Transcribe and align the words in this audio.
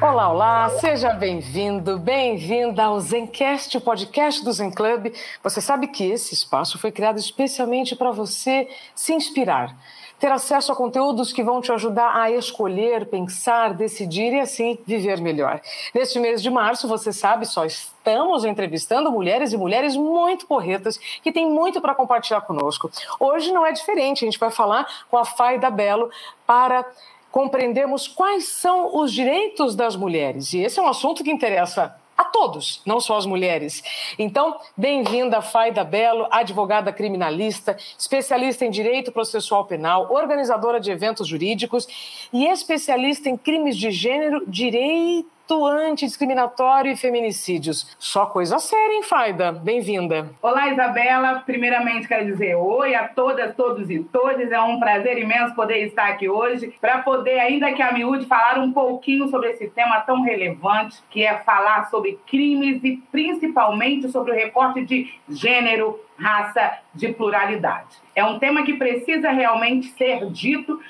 Olá, 0.00 0.30
olá, 0.30 0.68
seja 0.70 1.12
bem-vindo, 1.12 1.98
bem-vinda 1.98 2.84
ao 2.84 2.98
Zencast, 3.00 3.76
o 3.76 3.82
podcast 3.82 4.42
do 4.42 4.50
Zen 4.50 4.70
Club. 4.70 5.12
Você 5.42 5.60
sabe 5.60 5.88
que 5.88 6.02
esse 6.02 6.32
espaço 6.32 6.78
foi 6.78 6.90
criado 6.90 7.18
especialmente 7.18 7.94
para 7.94 8.10
você 8.10 8.66
se 8.94 9.12
inspirar, 9.12 9.76
ter 10.18 10.32
acesso 10.32 10.72
a 10.72 10.74
conteúdos 10.74 11.34
que 11.34 11.42
vão 11.42 11.60
te 11.60 11.70
ajudar 11.70 12.16
a 12.16 12.30
escolher, 12.30 13.10
pensar, 13.10 13.74
decidir 13.74 14.32
e 14.32 14.40
assim 14.40 14.78
viver 14.86 15.20
melhor. 15.20 15.60
Neste 15.94 16.18
mês 16.18 16.42
de 16.42 16.48
março, 16.48 16.88
você 16.88 17.12
sabe, 17.12 17.44
só 17.44 17.66
estamos 17.66 18.46
entrevistando 18.46 19.12
mulheres 19.12 19.52
e 19.52 19.58
mulheres 19.58 19.94
muito 19.96 20.46
porretas 20.46 20.96
que 21.22 21.30
têm 21.30 21.46
muito 21.46 21.78
para 21.78 21.94
compartilhar 21.94 22.40
conosco. 22.40 22.90
Hoje 23.18 23.52
não 23.52 23.66
é 23.66 23.72
diferente, 23.72 24.24
a 24.24 24.26
gente 24.26 24.38
vai 24.38 24.50
falar 24.50 24.86
com 25.10 25.18
a 25.18 25.26
Faida 25.26 25.68
Belo 25.68 26.10
para 26.46 26.86
compreendermos 27.30 28.08
quais 28.08 28.48
são 28.48 28.96
os 28.96 29.12
direitos 29.12 29.74
das 29.74 29.96
mulheres. 29.96 30.52
E 30.52 30.60
esse 30.60 30.78
é 30.78 30.82
um 30.82 30.88
assunto 30.88 31.22
que 31.22 31.30
interessa 31.30 31.96
a 32.20 32.24
todos, 32.24 32.82
não 32.84 33.00
só 33.00 33.16
as 33.16 33.24
mulheres. 33.24 33.82
Então, 34.18 34.58
bem-vinda, 34.76 35.40
Faida 35.40 35.82
Belo, 35.82 36.26
advogada 36.30 36.92
criminalista, 36.92 37.78
especialista 37.98 38.66
em 38.66 38.70
direito 38.70 39.10
processual 39.10 39.64
penal, 39.64 40.12
organizadora 40.12 40.78
de 40.78 40.90
eventos 40.90 41.26
jurídicos 41.26 41.88
e 42.30 42.46
especialista 42.46 43.30
em 43.30 43.38
crimes 43.38 43.74
de 43.74 43.90
gênero, 43.90 44.44
direito 44.46 45.39
antidiscriminatório 45.54 46.92
e 46.92 46.96
feminicídios. 46.96 47.96
Só 47.98 48.26
coisa 48.26 48.58
séria, 48.58 48.94
hein, 48.94 49.02
Faida? 49.02 49.52
Bem-vinda. 49.52 50.30
Olá, 50.40 50.68
Isabela. 50.68 51.42
Primeiramente, 51.44 52.06
quero 52.06 52.26
dizer 52.26 52.54
oi 52.54 52.94
a 52.94 53.08
todas, 53.08 53.54
todos 53.54 53.90
e 53.90 54.00
todas. 54.00 54.50
É 54.50 54.60
um 54.60 54.78
prazer 54.78 55.18
imenso 55.18 55.54
poder 55.54 55.86
estar 55.86 56.08
aqui 56.08 56.28
hoje 56.28 56.74
para 56.80 56.98
poder, 56.98 57.38
ainda 57.38 57.72
que 57.72 57.82
a 57.82 57.92
miúde, 57.92 58.26
falar 58.26 58.58
um 58.58 58.72
pouquinho 58.72 59.28
sobre 59.28 59.50
esse 59.50 59.68
tema 59.68 60.00
tão 60.00 60.22
relevante, 60.22 60.98
que 61.10 61.24
é 61.24 61.38
falar 61.38 61.88
sobre 61.90 62.18
crimes 62.26 62.82
e 62.84 62.96
principalmente 63.10 64.08
sobre 64.10 64.32
o 64.32 64.34
recorte 64.34 64.84
de 64.84 65.12
gênero, 65.28 65.98
raça, 66.18 66.78
de 66.94 67.08
pluralidade. 67.12 67.96
É 68.14 68.24
um 68.24 68.38
tema 68.38 68.62
que 68.62 68.74
precisa 68.74 69.30
realmente 69.30 69.88
ser 69.92 70.26
dito 70.30 70.80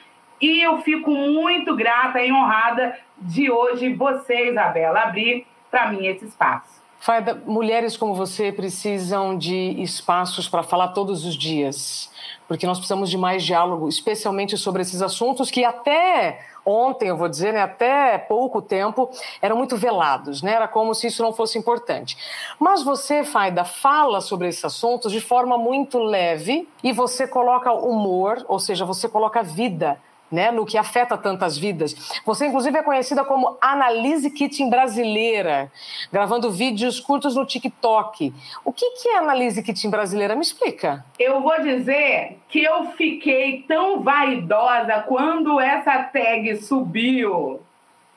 e 0.40 0.62
eu 0.62 0.78
fico 0.78 1.10
muito 1.10 1.76
grata 1.76 2.20
e 2.20 2.32
honrada 2.32 2.98
de 3.20 3.50
hoje 3.50 3.92
você, 3.94 4.50
Isabela, 4.50 5.00
abrir 5.02 5.46
para 5.70 5.92
mim 5.92 6.06
esse 6.06 6.24
espaço. 6.24 6.80
Faida, 6.98 7.42
mulheres 7.46 7.96
como 7.96 8.14
você 8.14 8.52
precisam 8.52 9.36
de 9.36 9.80
espaços 9.80 10.46
para 10.48 10.62
falar 10.62 10.88
todos 10.88 11.24
os 11.24 11.34
dias, 11.34 12.10
porque 12.46 12.66
nós 12.66 12.76
precisamos 12.76 13.08
de 13.08 13.16
mais 13.16 13.42
diálogo, 13.42 13.88
especialmente 13.88 14.58
sobre 14.58 14.82
esses 14.82 15.00
assuntos 15.00 15.50
que 15.50 15.64
até 15.64 16.40
ontem, 16.62 17.08
eu 17.08 17.16
vou 17.16 17.26
dizer, 17.26 17.54
né, 17.54 17.62
até 17.62 18.18
pouco 18.18 18.60
tempo, 18.60 19.10
eram 19.40 19.56
muito 19.56 19.78
velados, 19.78 20.42
né? 20.42 20.52
Era 20.52 20.68
como 20.68 20.94
se 20.94 21.06
isso 21.06 21.22
não 21.22 21.32
fosse 21.32 21.58
importante. 21.58 22.18
Mas 22.58 22.82
você, 22.82 23.24
Faida, 23.24 23.64
fala 23.64 24.20
sobre 24.20 24.48
esses 24.48 24.62
assuntos 24.62 25.10
de 25.10 25.22
forma 25.22 25.56
muito 25.56 25.98
leve 25.98 26.68
e 26.84 26.92
você 26.92 27.26
coloca 27.26 27.72
humor, 27.72 28.44
ou 28.46 28.58
seja, 28.58 28.84
você 28.84 29.08
coloca 29.08 29.42
vida 29.42 29.98
né, 30.30 30.50
no 30.50 30.64
que 30.64 30.78
afeta 30.78 31.16
tantas 31.16 31.58
vidas. 31.58 32.20
Você, 32.24 32.46
inclusive, 32.46 32.78
é 32.78 32.82
conhecida 32.82 33.24
como 33.24 33.58
Analise 33.60 34.30
Kitchen 34.30 34.70
brasileira, 34.70 35.70
gravando 36.12 36.50
vídeos 36.50 37.00
curtos 37.00 37.34
no 37.34 37.44
TikTok. 37.44 38.32
O 38.64 38.72
que, 38.72 38.90
que 38.92 39.08
é 39.08 39.18
Analise 39.18 39.62
Kitchen 39.62 39.90
brasileira? 39.90 40.36
Me 40.36 40.42
explica. 40.42 41.04
Eu 41.18 41.40
vou 41.40 41.60
dizer 41.60 42.38
que 42.48 42.62
eu 42.62 42.92
fiquei 42.92 43.64
tão 43.66 44.00
vaidosa 44.00 45.04
quando 45.06 45.60
essa 45.60 46.04
tag 46.04 46.56
subiu, 46.56 47.60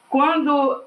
quando 0.10 0.84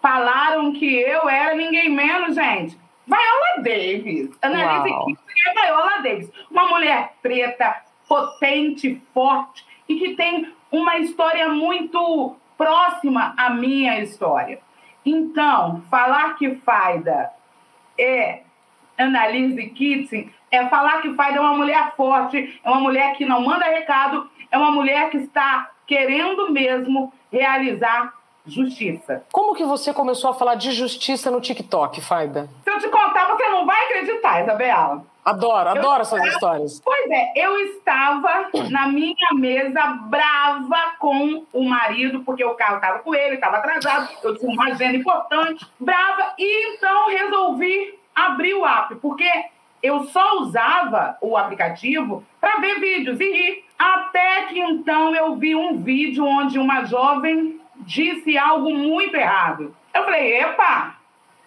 falaram 0.00 0.72
que 0.72 0.86
eu 0.86 1.28
era 1.28 1.54
ninguém 1.56 1.90
menos, 1.90 2.36
gente. 2.36 2.78
Viola 3.06 3.62
Davis. 3.62 4.30
Analise 4.42 4.94
Kitchen 4.94 5.16
é 5.46 5.66
Viola 5.66 6.02
Davis. 6.02 6.30
Uma 6.50 6.68
mulher 6.68 7.14
preta, 7.20 7.82
potente, 8.08 9.00
forte 9.12 9.65
e 9.88 9.96
que 9.96 10.14
tem 10.14 10.52
uma 10.70 10.98
história 10.98 11.48
muito 11.48 12.36
próxima 12.56 13.34
à 13.36 13.50
minha 13.50 14.00
história. 14.00 14.60
Então, 15.04 15.82
falar 15.90 16.34
que 16.34 16.56
Faida 16.56 17.30
é 17.98 18.40
Annalise 18.98 19.68
Kitson 19.70 20.24
é 20.50 20.66
falar 20.68 21.02
que 21.02 21.14
Faida 21.14 21.38
é 21.38 21.40
uma 21.40 21.54
mulher 21.54 21.94
forte, 21.96 22.60
é 22.62 22.70
uma 22.70 22.80
mulher 22.80 23.16
que 23.16 23.24
não 23.24 23.40
manda 23.42 23.64
recado, 23.64 24.28
é 24.50 24.58
uma 24.58 24.70
mulher 24.70 25.10
que 25.10 25.18
está 25.18 25.70
querendo 25.86 26.50
mesmo 26.50 27.12
realizar 27.30 28.12
justiça. 28.46 29.24
Como 29.32 29.54
que 29.54 29.64
você 29.64 29.92
começou 29.92 30.30
a 30.30 30.34
falar 30.34 30.54
de 30.54 30.70
justiça 30.70 31.30
no 31.30 31.40
TikTok, 31.40 32.00
Faida? 32.00 32.48
Se 32.62 32.70
eu 32.70 32.78
te 32.78 32.88
contar, 32.88 33.28
você 33.28 33.48
não 33.48 33.66
vai 33.66 33.84
acreditar, 33.84 34.42
Isabela. 34.42 35.04
Adoro, 35.26 35.70
adoro 35.70 36.02
essas 36.02 36.24
histórias. 36.24 36.80
Pois 36.84 37.10
é, 37.10 37.32
eu 37.34 37.58
estava 37.58 38.48
na 38.70 38.86
minha 38.86 39.34
mesa 39.34 39.84
brava 40.08 40.94
com 41.00 41.44
o 41.52 41.64
marido, 41.64 42.20
porque 42.20 42.44
o 42.44 42.54
carro 42.54 42.76
estava 42.76 43.00
com 43.00 43.12
ele, 43.12 43.34
estava 43.34 43.56
atrasado, 43.56 44.08
eu 44.22 44.38
tinha 44.38 44.52
uma 44.52 44.66
agenda 44.66 44.96
importante, 44.96 45.66
brava, 45.80 46.32
e 46.38 46.74
então 46.76 47.08
resolvi 47.08 47.98
abrir 48.14 48.54
o 48.54 48.64
app, 48.64 48.94
porque 48.96 49.28
eu 49.82 50.04
só 50.04 50.38
usava 50.38 51.18
o 51.20 51.36
aplicativo 51.36 52.24
para 52.40 52.60
ver 52.60 52.78
vídeos 52.78 53.18
e 53.18 53.28
rir. 53.28 53.64
Até 53.76 54.42
que 54.44 54.60
então 54.60 55.12
eu 55.12 55.34
vi 55.34 55.56
um 55.56 55.82
vídeo 55.82 56.24
onde 56.24 56.56
uma 56.56 56.84
jovem 56.84 57.60
disse 57.78 58.38
algo 58.38 58.70
muito 58.70 59.16
errado. 59.16 59.74
Eu 59.92 60.04
falei, 60.04 60.40
epa, 60.40 60.94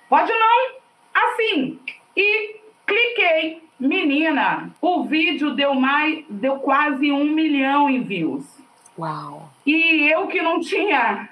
pode 0.10 0.34
não? 0.34 0.72
Assim. 1.14 1.80
E 2.18 2.60
cliquei. 2.86 3.69
Menina, 3.80 4.72
o 4.82 5.04
vídeo 5.06 5.56
deu 5.56 5.74
mais, 5.74 6.26
deu 6.30 6.58
quase 6.58 7.12
um 7.12 7.24
milhão 7.24 7.90
em 7.90 8.04
views. 8.04 8.46
Uau! 8.98 9.50
E 9.66 10.12
eu 10.12 10.28
que 10.28 10.42
não 10.42 10.60
tinha 10.60 11.30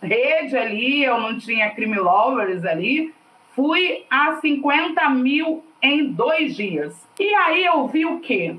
rede 0.00 0.56
ali, 0.56 1.04
eu 1.04 1.20
não 1.20 1.38
tinha 1.38 1.70
crime 1.70 1.98
lovers 1.98 2.64
ali, 2.64 3.12
fui 3.54 4.04
a 4.08 4.36
50 4.36 5.10
mil 5.10 5.62
em 5.82 6.06
dois 6.06 6.56
dias. 6.56 7.06
E 7.20 7.34
aí 7.34 7.64
eu 7.66 7.86
vi 7.86 8.06
o 8.06 8.18
quê? 8.20 8.56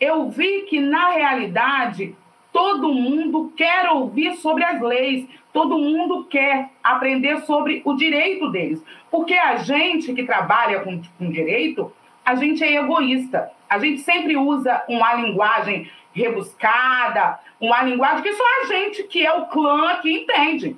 Eu 0.00 0.30
vi 0.30 0.62
que, 0.62 0.78
na 0.78 1.10
realidade, 1.10 2.14
todo 2.52 2.92
mundo 2.92 3.52
quer 3.56 3.90
ouvir 3.90 4.36
sobre 4.36 4.62
as 4.62 4.80
leis, 4.80 5.26
todo 5.52 5.78
mundo 5.78 6.24
quer 6.24 6.70
aprender 6.82 7.40
sobre 7.40 7.82
o 7.84 7.94
direito 7.94 8.50
deles. 8.50 8.80
Porque 9.10 9.34
a 9.34 9.56
gente 9.56 10.12
que 10.14 10.22
trabalha 10.22 10.80
com, 10.80 11.00
com 11.18 11.30
direito, 11.30 11.92
a 12.24 12.34
gente 12.34 12.62
é 12.62 12.76
egoísta. 12.76 13.50
A 13.68 13.78
gente 13.78 14.00
sempre 14.00 14.36
usa 14.36 14.82
uma 14.88 15.14
linguagem 15.14 15.90
rebuscada, 16.12 17.38
uma 17.60 17.82
linguagem 17.82 18.22
que 18.22 18.32
só 18.32 18.44
a 18.60 18.66
gente, 18.66 19.04
que 19.04 19.24
é 19.24 19.32
o 19.32 19.46
clã, 19.46 19.98
que 20.00 20.12
entende. 20.12 20.76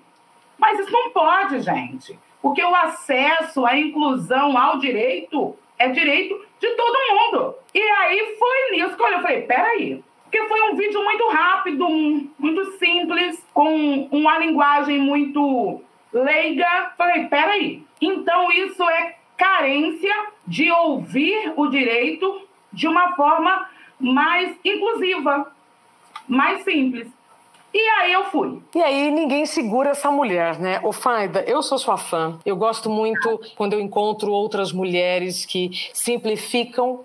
Mas 0.59 0.79
isso 0.79 0.93
não 0.93 1.11
pode, 1.11 1.61
gente. 1.61 2.19
Porque 2.41 2.63
o 2.63 2.75
acesso, 2.75 3.67
a 3.67 3.77
inclusão 3.77 4.57
ao 4.57 4.79
direito 4.79 5.57
é 5.79 5.89
direito 5.89 6.41
de 6.61 6.69
todo 6.71 6.99
mundo. 7.11 7.55
E 7.75 7.81
aí 7.81 8.37
foi 8.39 8.71
nisso 8.71 8.97
que 8.97 9.03
eu 9.03 9.23
falei, 9.23 9.43
peraí. 9.43 10.05
Porque 10.23 10.49
foi 10.49 10.61
um 10.71 10.77
vídeo 10.77 11.03
muito 11.03 11.29
rápido, 11.29 11.89
muito 12.39 12.65
simples, 12.79 13.45
com 13.53 14.09
uma 14.11 14.39
linguagem 14.39 14.99
muito 14.99 15.83
leiga. 16.13 16.93
Falei, 16.97 17.27
peraí. 17.27 17.83
Então 18.01 18.51
isso 18.53 18.83
é 18.89 19.17
carência 19.37 20.15
de 20.47 20.71
ouvir 20.71 21.53
o 21.57 21.67
direito 21.69 22.43
de 22.73 22.87
uma 22.87 23.15
forma 23.15 23.69
mais 23.99 24.57
inclusiva, 24.65 25.53
mais 26.29 26.63
simples. 26.65 27.09
E 27.73 27.79
aí 27.79 28.13
eu 28.13 28.25
fui. 28.27 28.63
E 28.73 28.81
aí 28.81 29.11
ninguém 29.11 29.45
segura 29.47 29.91
essa 29.91 30.09
mulher, 30.09 30.61
né? 30.61 30.81
Ô 30.85 30.93
Faida, 30.93 31.43
eu 31.43 31.61
sou 31.61 31.77
sua 31.77 31.97
fã. 31.97 32.39
Eu 32.47 32.57
gosto 32.57 32.89
muito 32.89 33.41
quando 33.57 33.73
eu 33.73 33.81
encontro 33.81 34.31
outras 34.31 34.73
mulheres 34.73 35.45
que 35.45 35.71
simplificam 35.93 37.05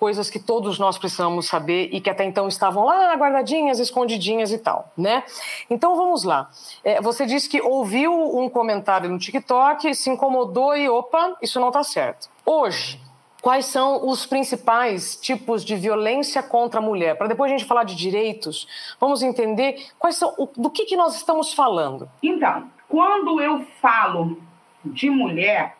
coisas 0.00 0.30
que 0.30 0.38
todos 0.38 0.78
nós 0.78 0.96
precisamos 0.96 1.46
saber 1.46 1.90
e 1.92 2.00
que 2.00 2.08
até 2.08 2.24
então 2.24 2.48
estavam 2.48 2.86
lá 2.86 3.14
guardadinhas, 3.14 3.78
escondidinhas 3.78 4.50
e 4.50 4.56
tal, 4.56 4.90
né? 4.96 5.22
Então 5.68 5.94
vamos 5.94 6.24
lá. 6.24 6.48
É, 6.82 7.02
você 7.02 7.26
disse 7.26 7.46
que 7.46 7.60
ouviu 7.60 8.10
um 8.10 8.48
comentário 8.48 9.10
no 9.10 9.18
TikTok, 9.18 9.94
se 9.94 10.08
incomodou 10.08 10.74
e 10.74 10.88
opa, 10.88 11.36
isso 11.42 11.60
não 11.60 11.68
está 11.68 11.84
certo. 11.84 12.30
Hoje, 12.46 12.98
quais 13.42 13.66
são 13.66 14.08
os 14.08 14.24
principais 14.24 15.16
tipos 15.16 15.62
de 15.62 15.76
violência 15.76 16.42
contra 16.42 16.80
a 16.80 16.82
mulher. 16.82 17.16
Para 17.16 17.26
depois 17.26 17.52
a 17.52 17.56
gente 17.56 17.66
falar 17.66 17.84
de 17.84 17.94
direitos, 17.94 18.66
vamos 18.98 19.22
entender 19.22 19.86
quais 19.98 20.16
são, 20.16 20.34
do 20.56 20.70
que, 20.70 20.86
que 20.86 20.96
nós 20.96 21.14
estamos 21.14 21.52
falando. 21.52 22.08
Então, 22.22 22.68
quando 22.88 23.40
eu 23.40 23.66
falo 23.82 24.38
de 24.82 25.10
mulher, 25.10 25.76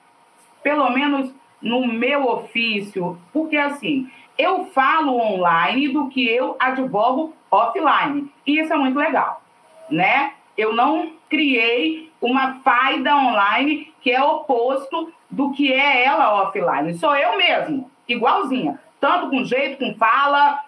pelo 0.63 0.91
menos 0.91 1.33
no 1.61 1.87
meu 1.87 2.27
ofício, 2.27 3.19
porque 3.33 3.57
assim, 3.57 4.11
eu 4.39 4.67
falo 4.67 5.17
online 5.17 5.89
do 5.89 6.09
que 6.09 6.27
eu 6.27 6.57
advogo 6.59 7.35
offline. 7.51 8.33
E 8.47 8.59
isso 8.59 8.73
é 8.73 8.77
muito 8.77 8.99
legal, 8.99 9.43
né? 9.91 10.33
Eu 10.57 10.75
não 10.75 11.13
criei 11.29 12.11
uma 12.21 12.61
faida 12.61 13.15
online 13.17 13.93
que 14.01 14.11
é 14.11 14.23
oposto 14.23 15.13
do 15.31 15.53
que 15.53 15.73
é 15.73 16.05
ela 16.05 16.43
offline. 16.43 16.95
Sou 16.95 17.15
eu 17.15 17.37
mesmo, 17.37 17.91
igualzinha. 18.09 18.81
Tanto 18.99 19.31
com 19.31 19.45
jeito, 19.45 19.79
com 19.79 19.95
fala, 19.95 20.63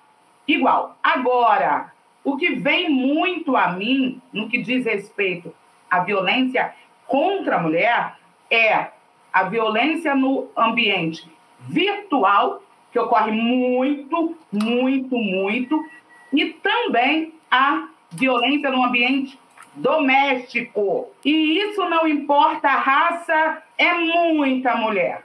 igual. 0.46 0.96
Agora, 1.02 1.92
o 2.24 2.36
que 2.36 2.54
vem 2.54 2.88
muito 2.88 3.56
a 3.56 3.72
mim 3.72 4.20
no 4.32 4.48
que 4.48 4.58
diz 4.58 4.84
respeito 4.84 5.54
à 5.90 6.00
violência 6.00 6.74
contra 7.06 7.56
a 7.56 7.62
mulher 7.62 8.16
é 8.50 8.88
a 9.32 9.44
violência 9.44 10.14
no 10.14 10.48
ambiente 10.56 11.26
virtual, 11.60 12.62
que 12.92 12.98
ocorre 12.98 13.32
muito, 13.32 14.36
muito, 14.52 15.16
muito, 15.16 15.84
e 16.32 16.46
também 16.46 17.32
a 17.50 17.88
violência 18.10 18.70
no 18.70 18.84
ambiente 18.84 19.38
doméstico. 19.74 21.08
E 21.24 21.58
isso 21.58 21.88
não 21.88 22.06
importa 22.06 22.68
a 22.68 22.78
raça, 22.78 23.62
é 23.78 23.94
muita 23.94 24.76
mulher. 24.76 25.24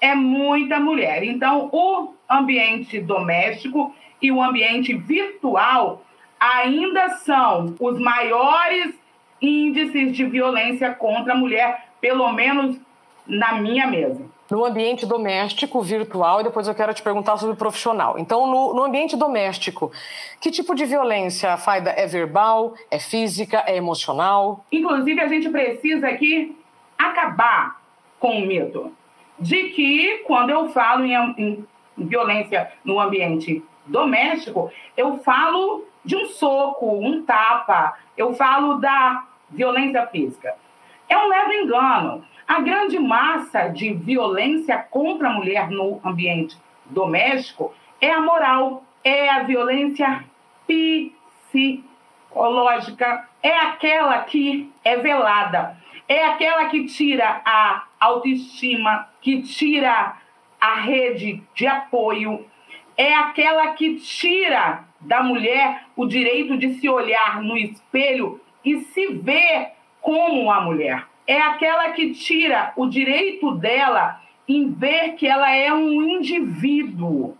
É 0.00 0.14
muita 0.14 0.80
mulher. 0.80 1.22
Então, 1.22 1.68
o 1.72 2.14
ambiente 2.28 2.98
doméstico 2.98 3.94
e 4.20 4.32
o 4.32 4.42
ambiente 4.42 4.94
virtual 4.94 6.02
ainda 6.38 7.10
são 7.18 7.74
os 7.78 7.98
maiores 7.98 8.94
índices 9.40 10.16
de 10.16 10.24
violência 10.24 10.90
contra 10.92 11.34
a 11.34 11.36
mulher, 11.36 11.88
pelo 12.00 12.32
menos 12.32 12.80
na 13.30 13.54
minha 13.54 13.86
mesa. 13.86 14.20
No 14.50 14.64
ambiente 14.64 15.06
doméstico, 15.06 15.80
virtual, 15.80 16.40
e 16.40 16.44
depois 16.44 16.66
eu 16.66 16.74
quero 16.74 16.92
te 16.92 17.02
perguntar 17.02 17.36
sobre 17.36 17.54
o 17.54 17.56
profissional. 17.56 18.18
Então, 18.18 18.48
no, 18.48 18.74
no 18.74 18.82
ambiente 18.82 19.16
doméstico, 19.16 19.92
que 20.40 20.50
tipo 20.50 20.74
de 20.74 20.84
violência, 20.84 21.56
Faida? 21.56 21.90
É 21.90 22.06
verbal, 22.06 22.74
é 22.90 22.98
física, 22.98 23.62
é 23.64 23.76
emocional? 23.76 24.64
Inclusive, 24.72 25.20
a 25.20 25.28
gente 25.28 25.48
precisa 25.48 26.08
aqui 26.08 26.56
acabar 26.98 27.80
com 28.18 28.38
o 28.38 28.46
mito 28.46 28.92
de 29.38 29.70
que, 29.70 30.24
quando 30.26 30.50
eu 30.50 30.68
falo 30.70 31.04
em, 31.04 31.14
em 31.38 31.66
violência 31.96 32.72
no 32.84 32.98
ambiente 32.98 33.62
doméstico, 33.86 34.70
eu 34.96 35.18
falo 35.18 35.84
de 36.04 36.16
um 36.16 36.26
soco, 36.26 36.98
um 36.98 37.22
tapa, 37.22 37.96
eu 38.16 38.34
falo 38.34 38.74
da 38.74 39.24
violência 39.48 40.06
física. 40.08 40.54
É 41.08 41.18
um 41.18 41.28
leve 41.28 41.54
engano. 41.56 42.24
A 42.50 42.60
grande 42.60 42.98
massa 42.98 43.68
de 43.68 43.94
violência 43.94 44.76
contra 44.76 45.28
a 45.28 45.32
mulher 45.32 45.70
no 45.70 46.00
ambiente 46.04 46.58
doméstico 46.84 47.72
é 48.00 48.10
a 48.10 48.20
moral, 48.20 48.82
é 49.04 49.28
a 49.28 49.44
violência 49.44 50.24
psicológica, 50.66 53.28
é 53.40 53.56
aquela 53.56 54.18
que 54.24 54.68
é 54.82 54.96
velada, 54.96 55.76
é 56.08 56.24
aquela 56.24 56.64
que 56.64 56.86
tira 56.86 57.40
a 57.44 57.84
autoestima, 58.00 59.08
que 59.20 59.42
tira 59.42 60.16
a 60.60 60.74
rede 60.74 61.40
de 61.54 61.68
apoio, 61.68 62.44
é 62.96 63.14
aquela 63.14 63.74
que 63.74 63.94
tira 63.94 64.82
da 65.00 65.22
mulher 65.22 65.84
o 65.94 66.04
direito 66.04 66.58
de 66.58 66.74
se 66.80 66.88
olhar 66.88 67.40
no 67.40 67.56
espelho 67.56 68.40
e 68.64 68.80
se 68.80 69.06
ver 69.06 69.70
como 70.00 70.42
uma 70.42 70.60
mulher 70.62 71.09
é 71.30 71.40
aquela 71.42 71.90
que 71.92 72.12
tira 72.12 72.72
o 72.74 72.88
direito 72.88 73.52
dela 73.52 74.20
em 74.48 74.72
ver 74.72 75.12
que 75.12 75.28
ela 75.28 75.54
é 75.54 75.72
um 75.72 76.02
indivíduo. 76.02 77.36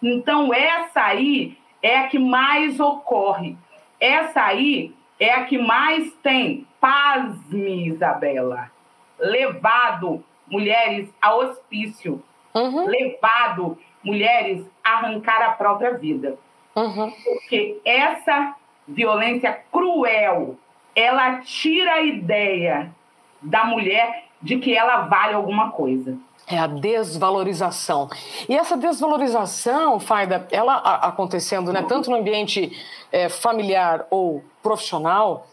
Então, 0.00 0.54
essa 0.54 1.02
aí 1.02 1.58
é 1.82 1.98
a 1.98 2.06
que 2.06 2.20
mais 2.20 2.78
ocorre. 2.78 3.56
Essa 3.98 4.44
aí 4.44 4.94
é 5.18 5.32
a 5.32 5.44
que 5.44 5.58
mais 5.58 6.12
tem, 6.22 6.68
pasme, 6.80 7.88
Isabela, 7.88 8.70
levado 9.18 10.24
mulheres 10.46 11.12
a 11.20 11.34
hospício, 11.34 12.22
uhum. 12.54 12.86
levado 12.86 13.76
mulheres 14.04 14.64
a 14.84 14.98
arrancar 14.98 15.42
a 15.42 15.50
própria 15.50 15.98
vida. 15.98 16.38
Uhum. 16.76 17.10
Porque 17.24 17.80
essa 17.84 18.54
violência 18.86 19.52
cruel, 19.72 20.56
ela 20.94 21.38
tira 21.38 21.94
a 21.94 22.02
ideia 22.02 22.94
da 23.42 23.64
mulher 23.64 24.24
de 24.40 24.58
que 24.58 24.76
ela 24.76 25.02
vale 25.02 25.34
alguma 25.34 25.70
coisa. 25.70 26.16
É 26.46 26.58
a 26.58 26.66
desvalorização. 26.66 28.10
E 28.48 28.56
essa 28.56 28.76
desvalorização, 28.76 30.00
Faida, 30.00 30.46
ela 30.50 30.76
acontecendo 30.76 31.72
né, 31.72 31.82
tanto 31.82 32.10
no 32.10 32.16
ambiente 32.16 32.76
é, 33.12 33.28
familiar 33.28 34.06
ou 34.10 34.42
profissional, 34.62 35.46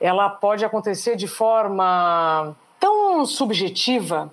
ela 0.00 0.28
pode 0.28 0.64
acontecer 0.64 1.16
de 1.16 1.28
forma 1.28 2.54
tão 2.78 3.24
subjetiva 3.24 4.30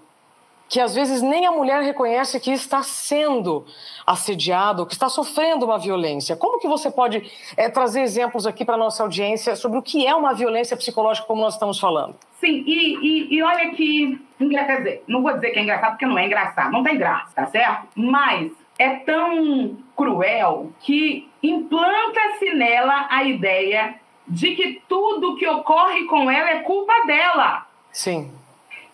que 0.76 0.80
às 0.82 0.94
vezes 0.94 1.22
nem 1.22 1.46
a 1.46 1.54
mulher 1.54 1.82
reconhece 1.84 2.38
que 2.38 2.52
está 2.52 2.84
sendo 2.84 3.66
assediado, 4.06 4.86
que 4.86 4.92
está 4.92 5.08
sofrendo 5.08 5.64
uma 5.66 5.80
violência. 5.80 6.36
Como 6.36 6.60
que 6.60 6.68
você 6.68 6.92
pode 6.92 7.32
é, 7.56 7.70
trazer 7.70 8.02
exemplos 8.02 8.46
aqui 8.46 8.66
para 8.66 8.76
a 8.76 8.78
nossa 8.78 9.02
audiência 9.02 9.56
sobre 9.56 9.80
o 9.80 9.82
que 9.82 10.06
é 10.06 10.14
uma 10.14 10.34
violência 10.34 10.76
psicológica, 10.76 11.26
como 11.26 11.42
nós 11.42 11.54
estamos 11.54 11.80
falando? 11.80 12.18
Sim, 12.42 12.62
e, 12.68 12.98
e, 12.98 13.36
e 13.36 13.42
olha 13.42 13.72
que, 13.72 14.20
quer 14.38 14.78
dizer, 14.80 15.04
não 15.08 15.24
vou 15.24 15.32
dizer 15.32 15.52
que 15.52 15.60
é 15.60 15.62
engraçado 15.62 15.92
porque 15.92 16.06
não 16.06 16.20
é 16.20 16.26
engraçado, 16.26 16.74
não 16.74 16.84
tem 16.84 16.98
graça, 16.98 17.32
tá 17.34 17.48
certo? 17.48 17.88
Mas 17.96 18.52
é 18.78 18.96
tão 18.96 19.78
cruel 19.96 20.74
que 20.82 21.30
implanta-se 21.42 22.54
nela 22.54 23.08
a 23.10 23.24
ideia 23.24 23.96
de 24.28 24.54
que 24.58 24.82
tudo 24.90 25.38
que 25.38 25.48
ocorre 25.48 26.04
com 26.04 26.30
ela 26.30 26.50
é 26.50 26.60
culpa 26.64 27.06
dela. 27.08 27.66
Sim. 27.94 28.30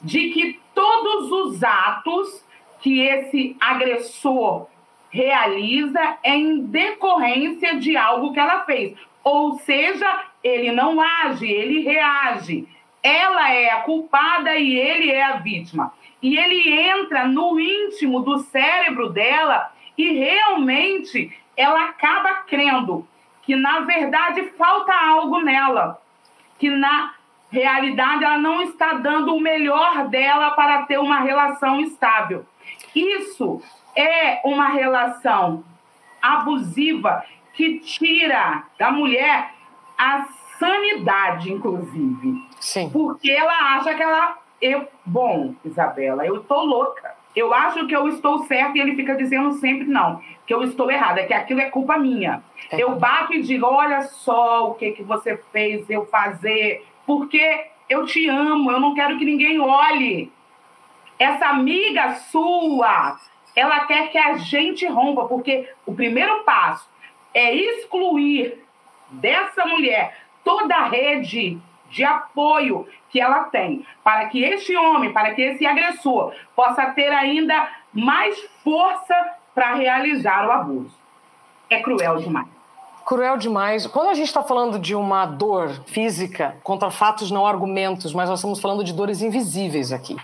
De 0.04 0.30
que 0.30 0.61
todos 0.74 1.32
os 1.32 1.64
atos 1.64 2.44
que 2.82 3.00
esse 3.00 3.56
agressor 3.60 4.68
realiza 5.10 6.18
é 6.24 6.36
em 6.36 6.62
decorrência 6.62 7.78
de 7.78 7.96
algo 7.98 8.34
que 8.34 8.40
ela 8.40 8.64
fez. 8.64 8.98
Ou 9.24 9.60
seja, 9.60 10.26
ele 10.44 10.72
não 10.72 11.00
age, 11.00 11.48
ele 11.48 11.82
reage. 11.82 12.68
Ela 13.04 13.52
é 13.54 13.70
a 13.72 13.82
culpada 13.82 14.56
e 14.56 14.78
ele 14.78 15.12
é 15.12 15.24
a 15.24 15.38
vítima. 15.38 15.94
E 16.22 16.38
ele 16.38 16.72
entra 16.72 17.28
no 17.28 17.60
íntimo 17.60 18.22
do 18.22 18.40
cérebro 18.40 19.10
dela 19.10 19.72
e 19.98 20.14
realmente 20.14 21.32
ela 21.58 21.86
acaba 21.86 22.34
crendo 22.48 23.08
que, 23.44 23.56
na 23.56 23.82
verdade, 23.82 24.44
falta 24.58 24.94
algo 24.94 25.42
nela. 25.42 26.00
Que, 26.58 26.70
na 26.70 27.14
realidade, 27.52 28.24
ela 28.24 28.38
não 28.38 28.62
está 28.62 28.94
dando 28.94 29.36
o 29.36 29.42
melhor 29.42 30.08
dela 30.08 30.52
para 30.52 30.84
ter 30.84 30.98
uma 30.98 31.20
relação 31.20 31.82
estável. 31.82 32.46
Isso 32.96 33.62
é 33.96 34.42
uma 34.46 34.70
relação 34.70 35.64
abusiva 36.22 37.26
que 37.54 37.80
tira 37.80 38.64
da 38.80 38.92
mulher 38.92 39.52
a 39.98 40.26
sanidade, 40.58 41.52
inclusive. 41.52 42.48
Sim. 42.60 42.90
Porque 42.90 43.30
ela 43.30 43.76
acha 43.76 43.94
que 43.94 44.02
ela. 44.02 44.38
Eu, 44.62 44.88
bom, 45.06 45.56
Isabela, 45.66 46.26
eu 46.26 46.44
tô 46.44 46.64
louca. 46.64 47.16
Eu 47.36 47.54
acho 47.54 47.88
que 47.88 47.96
eu 47.96 48.08
estou 48.10 48.40
certa 48.46 48.78
e 48.78 48.82
ele 48.82 48.96
fica 48.96 49.16
dizendo 49.16 49.54
sempre 49.54 49.88
não, 49.88 50.22
que 50.46 50.54
eu 50.54 50.64
estou 50.64 50.92
errada, 50.92 51.26
que 51.26 51.34
aquilo 51.34 51.62
é 51.62 51.70
culpa 51.70 51.98
minha. 51.98 52.44
É. 52.70 52.82
Eu 52.82 52.96
bato 52.96 53.34
e 53.34 53.42
digo: 53.42 53.66
olha 53.66 54.02
só 54.02 54.70
o 54.70 54.76
que, 54.76 54.92
que 54.92 55.04
você 55.04 55.38
fez 55.52 55.90
eu 55.90 56.06
fazer 56.08 56.86
porque 57.12 57.68
eu 57.90 58.06
te 58.06 58.30
amo, 58.30 58.72
eu 58.72 58.80
não 58.80 58.94
quero 58.94 59.18
que 59.18 59.26
ninguém 59.26 59.60
olhe. 59.60 60.32
Essa 61.20 61.48
amiga 61.48 62.16
sua, 62.16 63.20
ela 63.54 63.82
quer 63.82 64.10
que 64.10 64.18
a 64.18 64.38
gente 64.38 64.88
rompa, 64.88 65.26
porque 65.26 65.70
o 65.86 65.94
primeiro 65.94 66.42
passo 66.46 66.90
é 67.34 67.54
excluir 67.54 68.64
dessa 69.10 69.66
mulher 69.66 70.22
toda 70.42 70.74
a 70.74 70.88
rede 70.88 71.60
de 71.90 72.04
apoio 72.06 72.88
que 73.10 73.20
ela 73.20 73.44
tem, 73.44 73.86
para 74.02 74.28
que 74.28 74.42
este 74.42 74.74
homem, 74.78 75.12
para 75.12 75.34
que 75.34 75.42
esse 75.42 75.66
agressor 75.66 76.34
possa 76.56 76.92
ter 76.92 77.12
ainda 77.12 77.70
mais 77.92 78.40
força 78.64 79.36
para 79.54 79.74
realizar 79.74 80.48
o 80.48 80.52
abuso. 80.54 80.98
É 81.70 81.82
cruel 81.82 82.20
demais. 82.20 82.61
Cruel 83.06 83.38
demais. 83.38 83.88
Quando 83.88 84.10
a 84.10 84.14
gente 84.14 84.28
está 84.28 84.44
falando 84.44 84.80
de 84.80 84.96
uma 84.96 85.26
dor 85.26 85.70
física 85.86 86.58
contra 86.64 86.90
fatos, 86.90 87.32
não 87.32 87.46
argumentos, 87.46 88.14
mas 88.14 88.30
nós 88.30 88.40
estamos 88.40 88.60
falando 88.60 88.84
de 88.84 88.94
dores 88.94 89.22
invisíveis 89.22 89.92
aqui. 89.92 90.16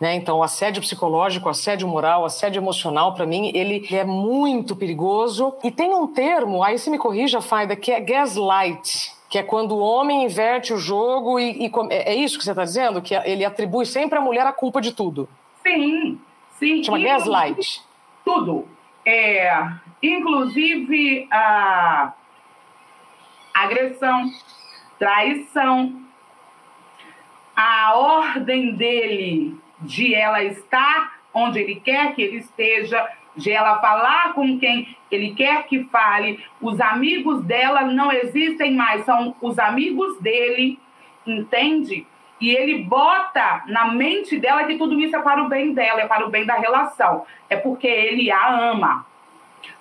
Né? 0.00 0.14
Então, 0.14 0.38
o 0.38 0.42
assédio 0.42 0.82
psicológico, 0.82 1.46
o 1.46 1.50
assédio 1.50 1.88
moral, 1.88 2.22
o 2.22 2.24
assédio 2.26 2.60
emocional, 2.60 3.14
para 3.14 3.24
mim, 3.24 3.50
ele 3.54 3.86
é 3.90 4.04
muito 4.04 4.76
perigoso. 4.76 5.54
E 5.64 5.70
tem 5.70 5.94
um 5.94 6.06
termo, 6.06 6.62
aí 6.62 6.78
você 6.78 6.90
me 6.90 6.98
corrija, 6.98 7.40
Faida, 7.40 7.74
que 7.74 7.90
é 7.90 8.00
gaslight, 8.00 9.12
que 9.30 9.38
é 9.38 9.42
quando 9.42 9.72
o 9.72 9.80
homem 9.80 10.24
inverte 10.24 10.72
o 10.74 10.78
jogo 10.78 11.40
e, 11.40 11.66
e 11.66 11.72
é, 11.90 12.12
é 12.12 12.14
isso 12.14 12.38
que 12.38 12.44
você 12.44 12.50
está 12.50 12.64
dizendo? 12.64 13.00
Que 13.00 13.14
ele 13.14 13.44
atribui 13.44 13.86
sempre 13.86 14.18
à 14.18 14.20
mulher 14.20 14.46
a 14.46 14.52
culpa 14.52 14.80
de 14.80 14.92
tudo. 14.92 15.28
Sim, 15.62 16.20
sim. 16.58 16.84
Chama 16.84 16.98
gaslight. 16.98 17.82
Tudo. 18.24 18.68
É, 19.04 19.66
inclusive 20.02 21.26
a 21.30 22.12
agressão, 23.62 24.30
traição, 24.98 26.02
a 27.54 27.94
ordem 27.94 28.74
dele 28.74 29.58
de 29.80 30.14
ela 30.14 30.42
estar 30.44 31.16
onde 31.32 31.58
ele 31.60 31.76
quer 31.76 32.14
que 32.14 32.22
ele 32.22 32.38
esteja, 32.38 33.06
de 33.36 33.52
ela 33.52 33.78
falar 33.80 34.32
com 34.32 34.58
quem 34.58 34.96
ele 35.10 35.34
quer 35.34 35.66
que 35.66 35.84
fale. 35.84 36.42
Os 36.60 36.80
amigos 36.80 37.44
dela 37.44 37.82
não 37.82 38.10
existem 38.10 38.74
mais, 38.74 39.04
são 39.04 39.36
os 39.42 39.58
amigos 39.58 40.18
dele, 40.20 40.78
entende? 41.26 42.06
E 42.40 42.50
ele 42.50 42.82
bota 42.84 43.64
na 43.66 43.86
mente 43.86 44.38
dela 44.38 44.64
que 44.64 44.78
tudo 44.78 44.98
isso 44.98 45.14
é 45.14 45.20
para 45.20 45.42
o 45.42 45.48
bem 45.48 45.72
dela, 45.74 46.00
é 46.00 46.06
para 46.06 46.26
o 46.26 46.30
bem 46.30 46.46
da 46.46 46.54
relação. 46.54 47.24
É 47.48 47.56
porque 47.56 47.86
ele 47.86 48.30
a 48.30 48.70
ama. 48.70 49.06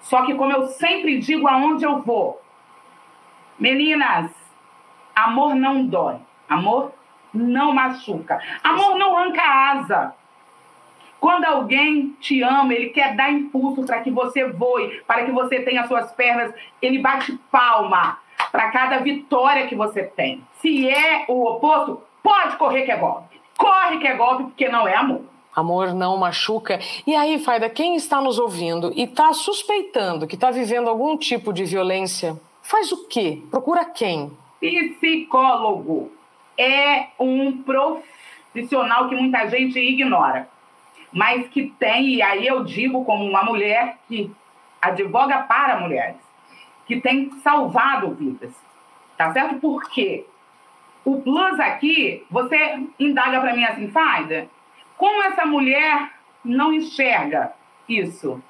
Só 0.02 0.26
que, 0.26 0.36
como 0.36 0.52
eu 0.52 0.68
sempre 0.68 1.18
digo 1.20 1.48
aonde 1.48 1.86
eu 1.86 2.02
vou, 2.02 2.42
meninas, 3.60 4.32
amor 5.16 5.56
não 5.56 5.86
dói, 5.86 6.16
amor 6.50 6.92
não 7.34 7.74
machuca, 7.74 8.40
amor 8.64 8.98
não 8.98 9.18
arranca 9.18 9.42
asa. 9.42 10.14
Quando 11.20 11.46
alguém 11.46 12.16
te 12.20 12.44
ama, 12.44 12.74
ele 12.74 12.90
quer 12.90 13.16
dar 13.16 13.32
impulso 13.32 13.84
para 13.84 14.02
que 14.02 14.12
você 14.12 14.48
voe, 14.48 15.02
para 15.08 15.26
que 15.26 15.32
você 15.32 15.60
tenha 15.62 15.88
suas 15.88 16.12
pernas, 16.12 16.54
ele 16.82 17.00
bate 17.00 17.38
palma 17.50 18.20
para 18.52 18.70
cada 18.70 19.00
vitória 19.00 19.68
que 19.68 19.76
você 19.76 20.04
tem. 20.04 20.46
Se 20.62 20.88
é 20.88 21.26
o 21.28 21.46
oposto, 21.46 22.02
pode 22.22 22.58
correr 22.58 22.84
que 22.84 22.92
é 22.92 22.98
golpe. 22.98 23.42
Corre 23.58 23.98
que 23.98 24.08
é 24.08 24.16
golpe, 24.16 24.44
porque 24.44 24.70
não 24.70 24.88
é 24.88 24.96
amor. 24.96 25.22
Amor 25.56 25.94
não 25.94 26.18
machuca. 26.18 26.80
E 27.08 27.16
aí, 27.16 27.40
Faida, 27.40 27.70
quem 27.70 27.96
está 27.96 28.22
nos 28.22 28.38
ouvindo 28.38 28.92
e 28.94 29.04
está 29.04 29.32
suspeitando 29.32 30.28
que 30.28 30.36
está 30.36 30.52
vivendo 30.52 30.90
algum 30.90 31.18
tipo 31.18 31.54
de 31.54 31.64
violência, 31.64 32.36
faz 32.68 32.92
o 32.92 33.08
quê? 33.08 33.42
Procura 33.50 33.86
quem? 33.86 34.32
Psicólogo 35.00 36.12
é 36.58 37.08
um 37.20 37.62
profissional 37.64 39.10
que 39.10 39.16
muita 39.16 39.48
gente 39.50 39.80
ignora 39.80 40.50
mas 41.16 41.48
que 41.48 41.74
tem, 41.80 42.16
e 42.16 42.22
aí 42.22 42.46
eu 42.46 42.66
digo 42.66 43.06
como 43.06 43.24
uma 43.24 43.42
mulher 43.42 43.98
que 44.06 44.30
advoga 44.82 45.44
para 45.44 45.80
mulheres, 45.80 46.18
que 46.86 47.00
tem 47.00 47.32
salvado 47.42 48.14
vidas. 48.14 48.54
Tá 49.18 49.32
certo? 49.32 49.56
Por 49.62 49.90
quê? 49.92 50.26
O 51.06 51.22
plus 51.22 51.58
aqui, 51.58 52.26
você 52.30 52.84
indaga 53.00 53.40
para 53.40 53.56
mim 53.56 53.64
assim, 53.64 53.90
Faida, 53.92 54.50
como 54.98 55.24
essa 55.24 55.46
mulher 55.46 56.12
não 56.44 56.74
enxerga 56.74 57.54
isso? 57.88 58.44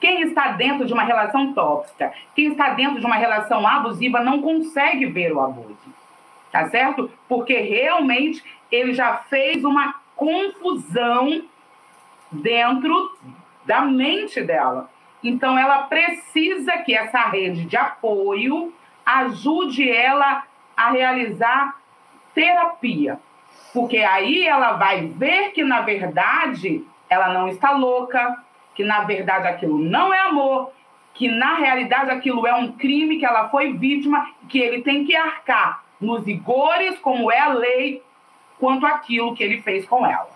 Quem 0.00 0.22
está 0.22 0.52
dentro 0.52 0.86
de 0.86 0.92
uma 0.92 1.02
relação 1.02 1.52
tóxica, 1.52 2.12
quem 2.34 2.52
está 2.52 2.70
dentro 2.70 3.00
de 3.00 3.06
uma 3.06 3.16
relação 3.16 3.66
abusiva 3.66 4.20
não 4.20 4.40
consegue 4.40 5.06
ver 5.06 5.32
o 5.32 5.40
abuso. 5.40 5.76
Tá 6.52 6.68
certo? 6.68 7.10
Porque 7.28 7.54
realmente 7.58 8.42
ele 8.70 8.94
já 8.94 9.16
fez 9.16 9.64
uma 9.64 9.94
confusão 10.14 11.42
dentro 12.30 13.16
da 13.64 13.82
mente 13.82 14.42
dela. 14.42 14.90
Então, 15.22 15.58
ela 15.58 15.82
precisa 15.82 16.78
que 16.78 16.94
essa 16.94 17.20
rede 17.28 17.64
de 17.64 17.76
apoio 17.76 18.72
ajude 19.04 19.90
ela 19.90 20.44
a 20.76 20.90
realizar 20.90 21.76
terapia. 22.34 23.18
Porque 23.72 23.98
aí 23.98 24.46
ela 24.46 24.72
vai 24.72 25.06
ver 25.06 25.50
que, 25.50 25.64
na 25.64 25.80
verdade, 25.80 26.84
ela 27.10 27.32
não 27.32 27.48
está 27.48 27.72
louca, 27.72 28.42
que, 28.78 28.84
na 28.84 29.00
verdade, 29.00 29.48
aquilo 29.48 29.76
não 29.76 30.14
é 30.14 30.20
amor, 30.20 30.70
que, 31.12 31.26
na 31.26 31.56
realidade, 31.56 32.12
aquilo 32.12 32.46
é 32.46 32.54
um 32.54 32.70
crime, 32.70 33.18
que 33.18 33.26
ela 33.26 33.48
foi 33.48 33.72
vítima, 33.72 34.24
que 34.48 34.56
ele 34.56 34.82
tem 34.82 35.04
que 35.04 35.16
arcar 35.16 35.82
nos 36.00 36.24
rigores, 36.24 36.96
como 37.00 37.28
é 37.28 37.40
a 37.40 37.48
lei, 37.48 38.00
quanto 38.56 38.86
aquilo 38.86 39.34
que 39.34 39.42
ele 39.42 39.60
fez 39.62 39.84
com 39.84 40.06
ela. 40.06 40.30